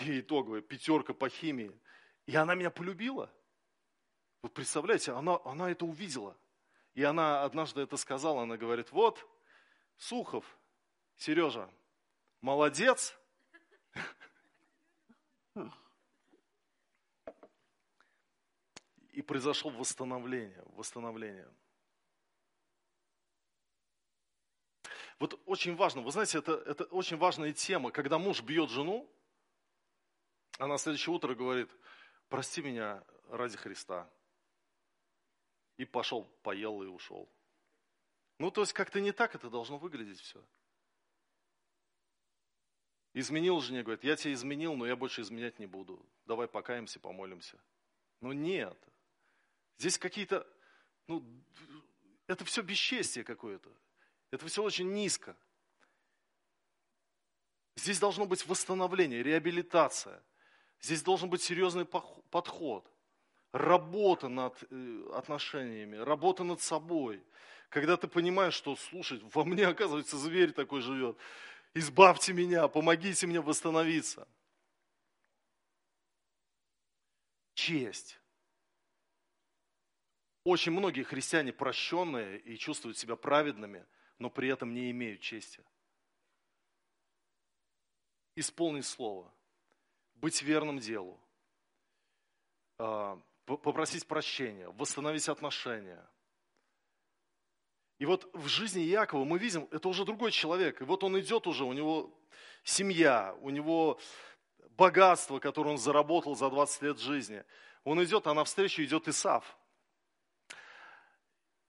И 0.05 0.19
итоговая 0.19 0.61
пятерка 0.61 1.13
по 1.13 1.27
химии. 1.27 1.71
И 2.27 2.35
она 2.35 2.53
меня 2.53 2.69
полюбила. 2.69 3.33
Вот 4.43 4.53
представляете, 4.53 5.11
она, 5.13 5.39
она 5.43 5.71
это 5.71 5.85
увидела. 5.85 6.37
И 6.93 7.03
она 7.03 7.43
однажды 7.43 7.81
это 7.81 7.97
сказала, 7.97 8.43
она 8.43 8.57
говорит, 8.57 8.91
вот, 8.91 9.27
Сухов, 9.97 10.45
Сережа, 11.17 11.69
молодец. 12.41 13.17
И 19.11 19.21
произошло 19.21 19.69
восстановление, 19.71 20.63
восстановление. 20.67 21.51
Вот 25.19 25.39
очень 25.45 25.75
важно, 25.75 26.01
вы 26.01 26.11
знаете, 26.11 26.39
это, 26.39 26.53
это 26.53 26.85
очень 26.85 27.17
важная 27.17 27.53
тема, 27.53 27.91
когда 27.91 28.17
муж 28.17 28.41
бьет 28.41 28.71
жену, 28.71 29.07
а 30.57 30.65
на 30.65 30.77
следующее 30.77 31.13
утро 31.13 31.35
говорит, 31.35 31.69
прости 32.27 32.61
меня 32.61 33.03
ради 33.29 33.57
Христа. 33.57 34.09
И 35.77 35.85
пошел, 35.85 36.23
поел 36.41 36.81
и 36.81 36.87
ушел. 36.87 37.29
Ну, 38.39 38.49
то 38.49 38.61
есть 38.61 38.73
как-то 38.73 38.99
не 38.99 39.11
так 39.11 39.35
это 39.35 39.49
должно 39.49 39.77
выглядеть 39.77 40.19
все. 40.19 40.43
Изменил 43.13 43.60
жене, 43.60 43.84
говорит, 43.84 44.04
я 44.04 44.15
тебя 44.15 44.34
изменил, 44.34 44.76
но 44.76 44.86
я 44.86 44.95
больше 44.95 45.21
изменять 45.21 45.60
не 45.60 45.65
буду. 45.65 46.04
Давай 46.26 46.47
покаемся, 46.47 47.00
помолимся. 47.00 47.60
Но 48.21 48.32
нет. 48.32 48.78
Здесь 49.78 49.97
какие-то, 49.97 50.47
ну, 51.08 51.26
это 52.28 52.45
все 52.45 52.62
бесчестие 52.62 53.26
какое-то. 53.26 53.69
Это 54.32 54.45
все 54.47 54.63
очень 54.63 54.93
низко. 54.93 55.36
Здесь 57.76 58.00
должно 58.00 58.26
быть 58.26 58.45
восстановление, 58.47 59.24
реабилитация. 59.24 60.24
Здесь 60.80 61.04
должен 61.04 61.30
быть 61.30 61.41
серьезный 61.41 61.86
подход. 61.86 62.89
Работа 63.52 64.30
над 64.30 64.63
э, 64.69 65.12
отношениями, 65.13 65.97
работа 65.97 66.43
над 66.43 66.62
собой. 66.62 67.21
Когда 67.69 67.97
ты 67.97 68.08
понимаешь, 68.08 68.54
что, 68.54 68.76
слушай, 68.76 69.21
во 69.34 69.43
мне, 69.43 69.67
оказывается, 69.67 70.17
зверь 70.17 70.54
такой 70.54 70.82
живет. 70.82 71.17
Избавьте 71.73 72.34
меня, 72.34 72.67
помогите 72.67 73.27
мне 73.27 73.39
восстановиться. 73.39 74.27
Честь. 77.53 78.19
Очень 80.43 80.71
многие 80.71 81.03
христиане 81.03 81.53
прощенные 81.53 82.39
и 82.39 82.57
чувствуют 82.57 82.97
себя 82.97 83.15
праведными– 83.15 83.86
но 84.21 84.29
при 84.29 84.49
этом 84.49 84.71
не 84.71 84.91
имеют 84.91 85.19
чести. 85.19 85.63
Исполнить 88.36 88.86
слово, 88.86 89.34
быть 90.13 90.43
верным 90.43 90.77
делу, 90.77 91.19
а, 92.77 93.19
попросить 93.45 94.07
прощения, 94.07 94.69
восстановить 94.69 95.27
отношения. 95.27 96.07
И 98.01 98.05
вот 98.05 98.27
в 98.33 98.47
жизни 98.47 98.79
Якова 98.79 99.23
мы 99.25 99.37
видим, 99.37 99.67
это 99.69 99.87
уже 99.87 100.05
другой 100.05 100.31
человек. 100.31 100.81
И 100.81 100.83
вот 100.83 101.03
он 101.03 101.19
идет 101.19 101.45
уже, 101.45 101.65
у 101.65 101.71
него 101.71 102.11
семья, 102.63 103.35
у 103.41 103.51
него 103.51 103.99
богатство, 104.75 105.37
которое 105.37 105.69
он 105.69 105.77
заработал 105.77 106.35
за 106.35 106.49
20 106.49 106.81
лет 106.81 106.99
жизни. 106.99 107.43
Он 107.83 108.03
идет, 108.03 108.25
а 108.25 108.33
навстречу 108.33 108.81
идет 108.81 109.07
Исав. 109.07 109.55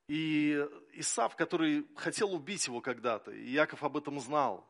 И 0.09 0.66
Исав, 0.95 1.37
который 1.37 1.87
хотел 1.97 2.33
убить 2.33 2.66
его 2.66 2.81
когда-то, 2.81 3.31
и 3.31 3.51
Яков 3.51 3.85
об 3.85 3.99
этом 3.99 4.18
знал. 4.18 4.66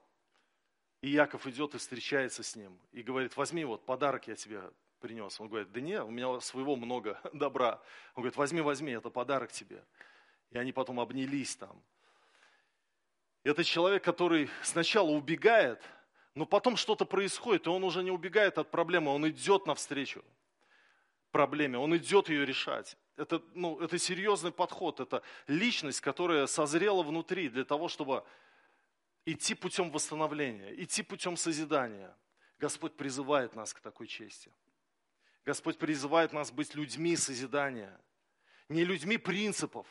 И 1.00 1.10
Яков 1.10 1.46
идет 1.46 1.76
и 1.76 1.78
встречается 1.78 2.42
с 2.42 2.56
ним, 2.56 2.76
и 2.90 3.04
говорит, 3.04 3.36
возьми 3.36 3.64
вот 3.64 3.86
подарок 3.86 4.26
я 4.26 4.34
тебе 4.34 4.64
принес. 4.98 5.40
Он 5.40 5.46
говорит, 5.46 5.70
да 5.70 5.80
не, 5.80 6.02
у 6.02 6.10
меня 6.10 6.40
своего 6.40 6.74
много 6.74 7.20
добра. 7.32 7.80
Он 8.16 8.22
говорит, 8.22 8.36
возьми, 8.36 8.60
возьми, 8.62 8.90
это 8.90 9.10
подарок 9.10 9.52
тебе. 9.52 9.84
И 10.52 10.58
они 10.58 10.72
потом 10.72 11.00
обнялись 11.00 11.56
там. 11.56 11.82
Это 13.44 13.64
человек, 13.64 14.04
который 14.04 14.48
сначала 14.62 15.10
убегает, 15.10 15.82
но 16.34 16.46
потом 16.46 16.76
что-то 16.76 17.04
происходит, 17.04 17.66
и 17.66 17.70
он 17.70 17.82
уже 17.84 18.02
не 18.02 18.10
убегает 18.10 18.58
от 18.58 18.70
проблемы, 18.70 19.12
он 19.12 19.28
идет 19.28 19.66
навстречу 19.66 20.24
проблеме, 21.32 21.78
он 21.78 21.96
идет 21.96 22.28
ее 22.28 22.46
решать. 22.46 22.96
Это, 23.16 23.42
ну, 23.54 23.80
это 23.80 23.98
серьезный 23.98 24.52
подход, 24.52 25.00
это 25.00 25.22
личность, 25.46 26.00
которая 26.00 26.46
созрела 26.46 27.02
внутри 27.02 27.48
для 27.48 27.64
того, 27.64 27.88
чтобы 27.88 28.24
идти 29.24 29.54
путем 29.54 29.90
восстановления, 29.90 30.72
идти 30.82 31.02
путем 31.02 31.36
созидания. 31.36 32.14
Господь 32.58 32.96
призывает 32.96 33.56
нас 33.56 33.74
к 33.74 33.80
такой 33.80 34.06
чести. 34.06 34.52
Господь 35.44 35.78
призывает 35.78 36.32
нас 36.32 36.52
быть 36.52 36.74
людьми 36.74 37.16
созидания, 37.16 37.98
не 38.68 38.84
людьми 38.84 39.18
принципов. 39.18 39.86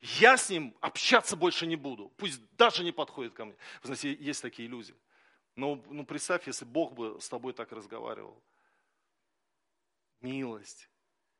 Я 0.00 0.36
с 0.36 0.50
ним 0.50 0.76
общаться 0.80 1.36
больше 1.36 1.66
не 1.66 1.76
буду, 1.76 2.10
пусть 2.16 2.40
даже 2.56 2.84
не 2.84 2.92
подходит 2.92 3.34
ко 3.34 3.44
мне. 3.44 3.56
Вы 3.82 3.94
знаете, 3.94 4.12
есть 4.12 4.42
такие 4.42 4.68
люди. 4.68 4.94
Но 5.54 5.82
ну, 5.88 6.04
представь, 6.04 6.46
если 6.46 6.64
Бог 6.64 6.94
бы 6.94 7.18
с 7.20 7.28
тобой 7.28 7.52
так 7.52 7.72
разговаривал– 7.72 8.42
милость. 10.20 10.88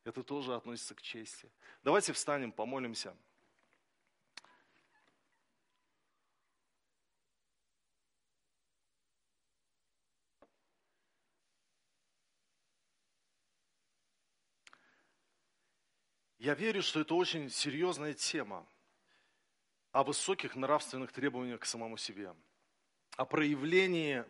Это 0.05 0.23
тоже 0.23 0.55
относится 0.55 0.95
к 0.95 1.03
чести. 1.03 1.51
Давайте 1.83 2.13
встанем, 2.13 2.53
помолимся. 2.53 3.17
Я 16.47 16.55
верю, 16.55 16.81
что 16.81 17.01
это 17.01 17.13
очень 17.17 17.51
серьезная 17.51 18.15
тема 18.15 18.65
о 19.91 20.05
высоких 20.05 20.55
нравственных 20.55 21.11
требованиях 21.11 21.59
к 21.59 21.65
самому 21.65 21.97
себе, 21.97 22.33
о 23.17 23.25
проявлении 23.25 24.25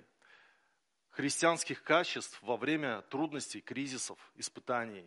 христианских 1.11 1.83
качеств 1.83 2.40
во 2.40 2.57
время 2.57 3.02
трудностей, 3.11 3.61
кризисов, 3.61 4.18
испытаний, 4.35 5.07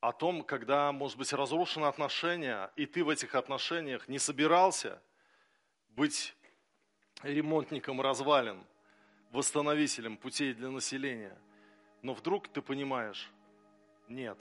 о 0.00 0.12
том, 0.12 0.44
когда, 0.44 0.92
может 0.92 1.18
быть, 1.18 1.30
разрушены 1.34 1.84
отношения, 1.84 2.72
и 2.76 2.86
ты 2.86 3.04
в 3.04 3.10
этих 3.10 3.34
отношениях 3.34 4.08
не 4.08 4.18
собирался 4.18 5.02
быть 5.90 6.34
ремонтником 7.22 8.00
развалин, 8.00 8.64
восстановителем 9.30 10.16
путей 10.16 10.54
для 10.54 10.70
населения, 10.70 11.38
но 12.00 12.14
вдруг 12.14 12.48
ты 12.48 12.62
понимаешь, 12.62 13.30
нет, 14.08 14.38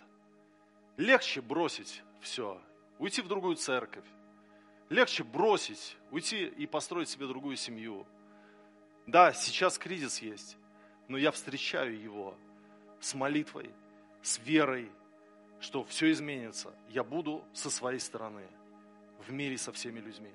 легче 1.00 1.40
бросить 1.42 2.04
все, 2.20 2.62
уйти 3.00 3.22
в 3.22 3.30
другую 3.30 3.56
церковь, 3.56 4.06
легче 4.90 5.24
бросить, 5.24 5.98
уйти 6.12 6.46
и 6.46 6.68
построить 6.68 7.08
себе 7.08 7.26
другую 7.26 7.56
семью. 7.56 8.06
Да, 9.08 9.32
сейчас 9.32 9.78
кризис 9.78 10.22
есть, 10.22 10.58
но 11.08 11.18
я 11.18 11.32
встречаю 11.32 12.00
его 12.00 12.36
с 13.00 13.14
молитвой, 13.14 13.72
с 14.22 14.40
верой, 14.40 14.92
что 15.62 15.86
все 15.86 16.12
изменится. 16.12 16.74
Я 16.90 17.06
буду 17.06 17.46
со 17.54 17.70
своей 17.70 18.00
стороны 18.00 18.46
в 19.26 19.32
мире 19.32 19.58
со 19.58 19.72
всеми 19.72 20.02
людьми. 20.02 20.34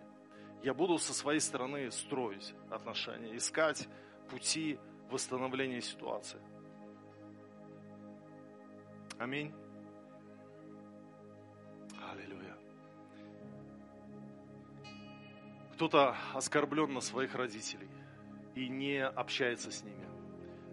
Я 0.63 0.73
буду 0.73 0.99
со 0.99 1.13
своей 1.13 1.41
стороны 1.41 1.91
строить 1.91 2.55
отношения, 2.71 3.37
искать 3.37 3.87
пути 4.31 4.79
восстановления 5.11 5.83
ситуации. 5.83 6.41
Аминь. 9.19 9.53
Кто-то 15.75 16.17
оскорблен 16.35 16.95
на 16.95 17.01
своих 17.01 17.35
родителей 17.35 17.89
и 18.55 18.69
не 18.69 19.05
общается 19.05 19.73
с 19.73 19.83
ними. 19.83 20.09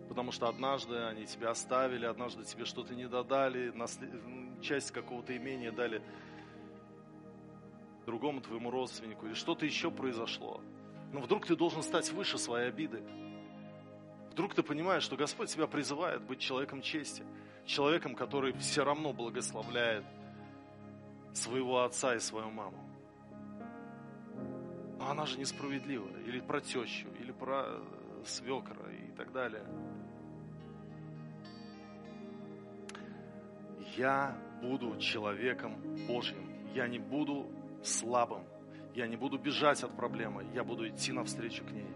Потому 0.07 0.31
что 0.31 0.47
однажды 0.47 0.95
они 1.05 1.25
тебя 1.25 1.49
оставили, 1.49 2.05
однажды 2.05 2.43
тебе 2.43 2.65
что-то 2.65 2.93
не 2.93 3.07
додали, 3.07 3.73
часть 4.61 4.91
какого-то 4.91 5.35
имения 5.35 5.71
дали 5.71 6.03
другому 8.05 8.41
твоему 8.41 8.69
родственнику, 8.69 9.25
или 9.25 9.33
что-то 9.33 9.65
еще 9.65 9.89
произошло. 9.89 10.61
Но 11.11 11.19
вдруг 11.19 11.47
ты 11.47 11.55
должен 11.55 11.81
стать 11.81 12.11
выше 12.11 12.37
своей 12.37 12.67
обиды. 12.67 13.01
Вдруг 14.31 14.53
ты 14.53 14.61
понимаешь, 14.61 15.03
что 15.03 15.15
Господь 15.15 15.49
тебя 15.49 15.65
призывает 15.65 16.21
быть 16.21 16.39
человеком 16.39 16.81
чести, 16.83 17.23
человеком, 17.65 18.13
который 18.13 18.53
все 18.53 18.83
равно 18.83 19.13
благословляет 19.13 20.05
своего 21.33 21.83
отца 21.83 22.13
и 22.13 22.19
свою 22.19 22.51
маму. 22.51 22.90
Но 25.01 25.09
она 25.09 25.25
же 25.25 25.37
несправедлива. 25.37 26.07
Или 26.25 26.39
про 26.39 26.61
тещу, 26.61 27.07
или 27.19 27.31
про 27.31 27.81
свекра 28.25 28.89
и 28.91 29.11
так 29.17 29.31
далее. 29.31 29.65
Я 33.97 34.37
буду 34.61 34.97
человеком 34.97 35.75
Божьим. 36.07 36.49
Я 36.73 36.87
не 36.87 36.99
буду 36.99 37.51
слабым. 37.83 38.43
Я 38.95 39.07
не 39.07 39.17
буду 39.17 39.37
бежать 39.37 39.83
от 39.83 39.95
проблемы. 39.95 40.45
Я 40.53 40.63
буду 40.63 40.87
идти 40.87 41.11
навстречу 41.11 41.65
к 41.65 41.71
ней 41.71 41.91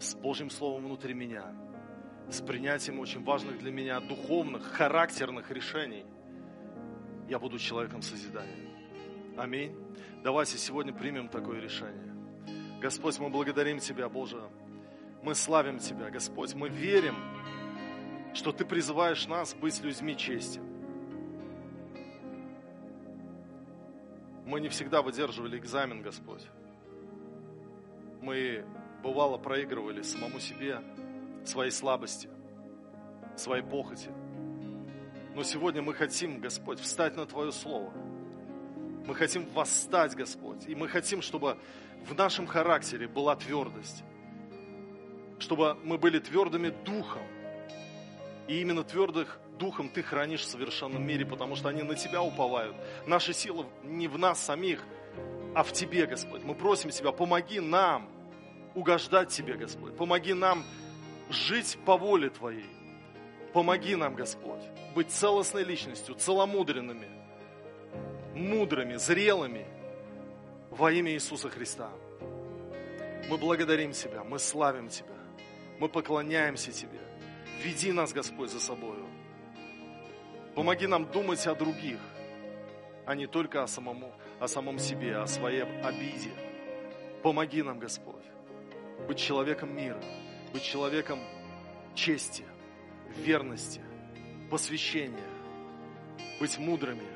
с 0.00 0.14
Божьим 0.14 0.50
Словом 0.50 0.86
внутри 0.86 1.14
меня, 1.14 1.52
с 2.30 2.40
принятием 2.40 2.98
очень 3.00 3.22
важных 3.22 3.58
для 3.58 3.70
меня 3.70 4.00
духовных, 4.00 4.64
характерных 4.64 5.50
решений, 5.50 6.06
я 7.28 7.38
буду 7.38 7.58
человеком 7.58 8.02
созидания. 8.02 8.69
Аминь. 9.36 9.74
Давайте 10.22 10.58
сегодня 10.58 10.92
примем 10.92 11.28
такое 11.28 11.60
решение. 11.60 12.14
Господь, 12.80 13.18
мы 13.18 13.30
благодарим 13.30 13.78
Тебя, 13.78 14.08
Боже. 14.08 14.42
Мы 15.22 15.34
славим 15.34 15.78
Тебя, 15.78 16.10
Господь. 16.10 16.54
Мы 16.54 16.68
верим, 16.68 17.14
что 18.34 18.52
Ты 18.52 18.64
призываешь 18.64 19.26
нас 19.26 19.54
быть 19.54 19.80
людьми 19.82 20.16
чести. 20.16 20.60
Мы 24.46 24.60
не 24.60 24.68
всегда 24.68 25.00
выдерживали 25.00 25.58
экзамен, 25.58 26.02
Господь. 26.02 26.44
Мы 28.20 28.64
бывало 29.02 29.38
проигрывали 29.38 30.02
самому 30.02 30.40
себе, 30.40 30.82
своей 31.44 31.70
слабости, 31.70 32.28
своей 33.36 33.62
похоти. 33.62 34.10
Но 35.34 35.44
сегодня 35.44 35.82
мы 35.82 35.94
хотим, 35.94 36.40
Господь, 36.40 36.80
встать 36.80 37.16
на 37.16 37.26
Твое 37.26 37.52
Слово. 37.52 37.92
Мы 39.06 39.14
хотим 39.14 39.46
восстать, 39.50 40.14
Господь. 40.14 40.66
И 40.66 40.74
мы 40.74 40.88
хотим, 40.88 41.22
чтобы 41.22 41.58
в 42.06 42.14
нашем 42.14 42.46
характере 42.46 43.08
была 43.08 43.36
твердость. 43.36 44.04
Чтобы 45.38 45.74
мы 45.82 45.98
были 45.98 46.18
твердыми 46.18 46.70
духом. 46.84 47.22
И 48.46 48.60
именно 48.60 48.84
твердых 48.84 49.38
духом 49.58 49.88
Ты 49.88 50.02
хранишь 50.02 50.42
в 50.42 50.46
совершенном 50.46 51.04
мире, 51.06 51.24
потому 51.24 51.56
что 51.56 51.68
они 51.68 51.82
на 51.82 51.94
Тебя 51.94 52.22
уповают. 52.22 52.76
Наша 53.06 53.32
сила 53.32 53.66
не 53.82 54.08
в 54.08 54.18
нас 54.18 54.40
самих, 54.40 54.82
а 55.54 55.62
в 55.62 55.72
Тебе, 55.72 56.06
Господь. 56.06 56.42
Мы 56.44 56.54
просим 56.54 56.90
Тебя, 56.90 57.12
помоги 57.12 57.60
нам– 57.60 58.08
угождать 58.74 59.30
Тебе, 59.30 59.54
Господь. 59.54 59.96
Помоги 59.96 60.34
нам 60.34 60.64
жить 61.28 61.78
по 61.84 61.96
воле 61.96 62.30
Твоей. 62.30 62.70
Помоги 63.52 63.96
нам, 63.96 64.14
Господь, 64.14 64.62
быть 64.94 65.10
целостной 65.10 65.64
личностью, 65.64 66.14
целомудренными, 66.14 67.08
мудрыми, 68.34 68.96
зрелыми 68.96 69.66
во 70.70 70.92
имя 70.92 71.12
Иисуса 71.12 71.48
Христа. 71.48 71.90
Мы 73.28 73.36
благодарим 73.38 73.92
Тебя, 73.92 74.24
мы 74.24 74.38
славим 74.38 74.88
Тебя, 74.88 75.18
мы 75.78 75.88
поклоняемся 75.88 76.72
Тебе. 76.72 77.00
Веди 77.62 77.92
нас, 77.92 78.12
Господь, 78.12 78.50
за 78.50 78.60
собою. 78.60 79.06
Помоги 80.54 80.86
нам 80.86 81.04
думать 81.10 81.46
о 81.46 81.54
других, 81.54 82.00
а 83.06 83.14
не 83.14 83.26
только 83.26 83.62
о, 83.62 83.66
самому, 83.66 84.12
о 84.38 84.48
самом 84.48 84.78
себе, 84.78 85.16
о 85.16 85.26
своей 85.26 85.62
обиде. 85.62 86.30
Помоги 87.22 87.62
нам, 87.62 87.78
Господь 87.78 88.20
быть 89.06 89.18
человеком 89.18 89.74
мира, 89.74 90.00
быть 90.52 90.62
человеком 90.62 91.18
чести, 91.94 92.44
верности, 93.16 93.80
посвящения, 94.50 95.18
быть 96.38 96.58
мудрыми 96.58 97.06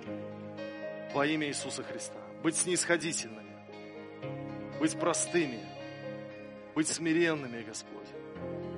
во 1.14 1.24
имя 1.26 1.46
Иисуса 1.46 1.84
Христа, 1.84 2.18
быть 2.42 2.56
снисходительными, 2.56 3.54
быть 4.80 4.98
простыми, 4.98 5.60
быть 6.74 6.88
смиренными, 6.88 7.62
Господь. 7.62 8.08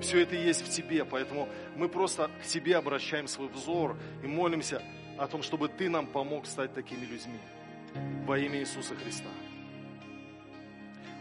Все 0.02 0.20
это 0.20 0.36
есть 0.36 0.62
в 0.62 0.68
Тебе, 0.68 1.06
поэтому 1.06 1.48
мы 1.74 1.88
просто 1.88 2.30
к 2.42 2.46
Тебе 2.46 2.76
обращаем 2.76 3.26
свой 3.26 3.48
взор 3.48 3.96
и 4.22 4.26
молимся 4.26 4.82
о 5.18 5.26
том, 5.26 5.42
чтобы 5.42 5.68
Ты 5.68 5.88
нам 5.88 6.06
помог 6.06 6.46
стать 6.46 6.74
такими 6.74 7.06
людьми 7.06 7.40
во 8.26 8.38
имя 8.38 8.60
Иисуса 8.60 8.94
Христа. 8.94 9.30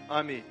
Аминь. 0.10 0.44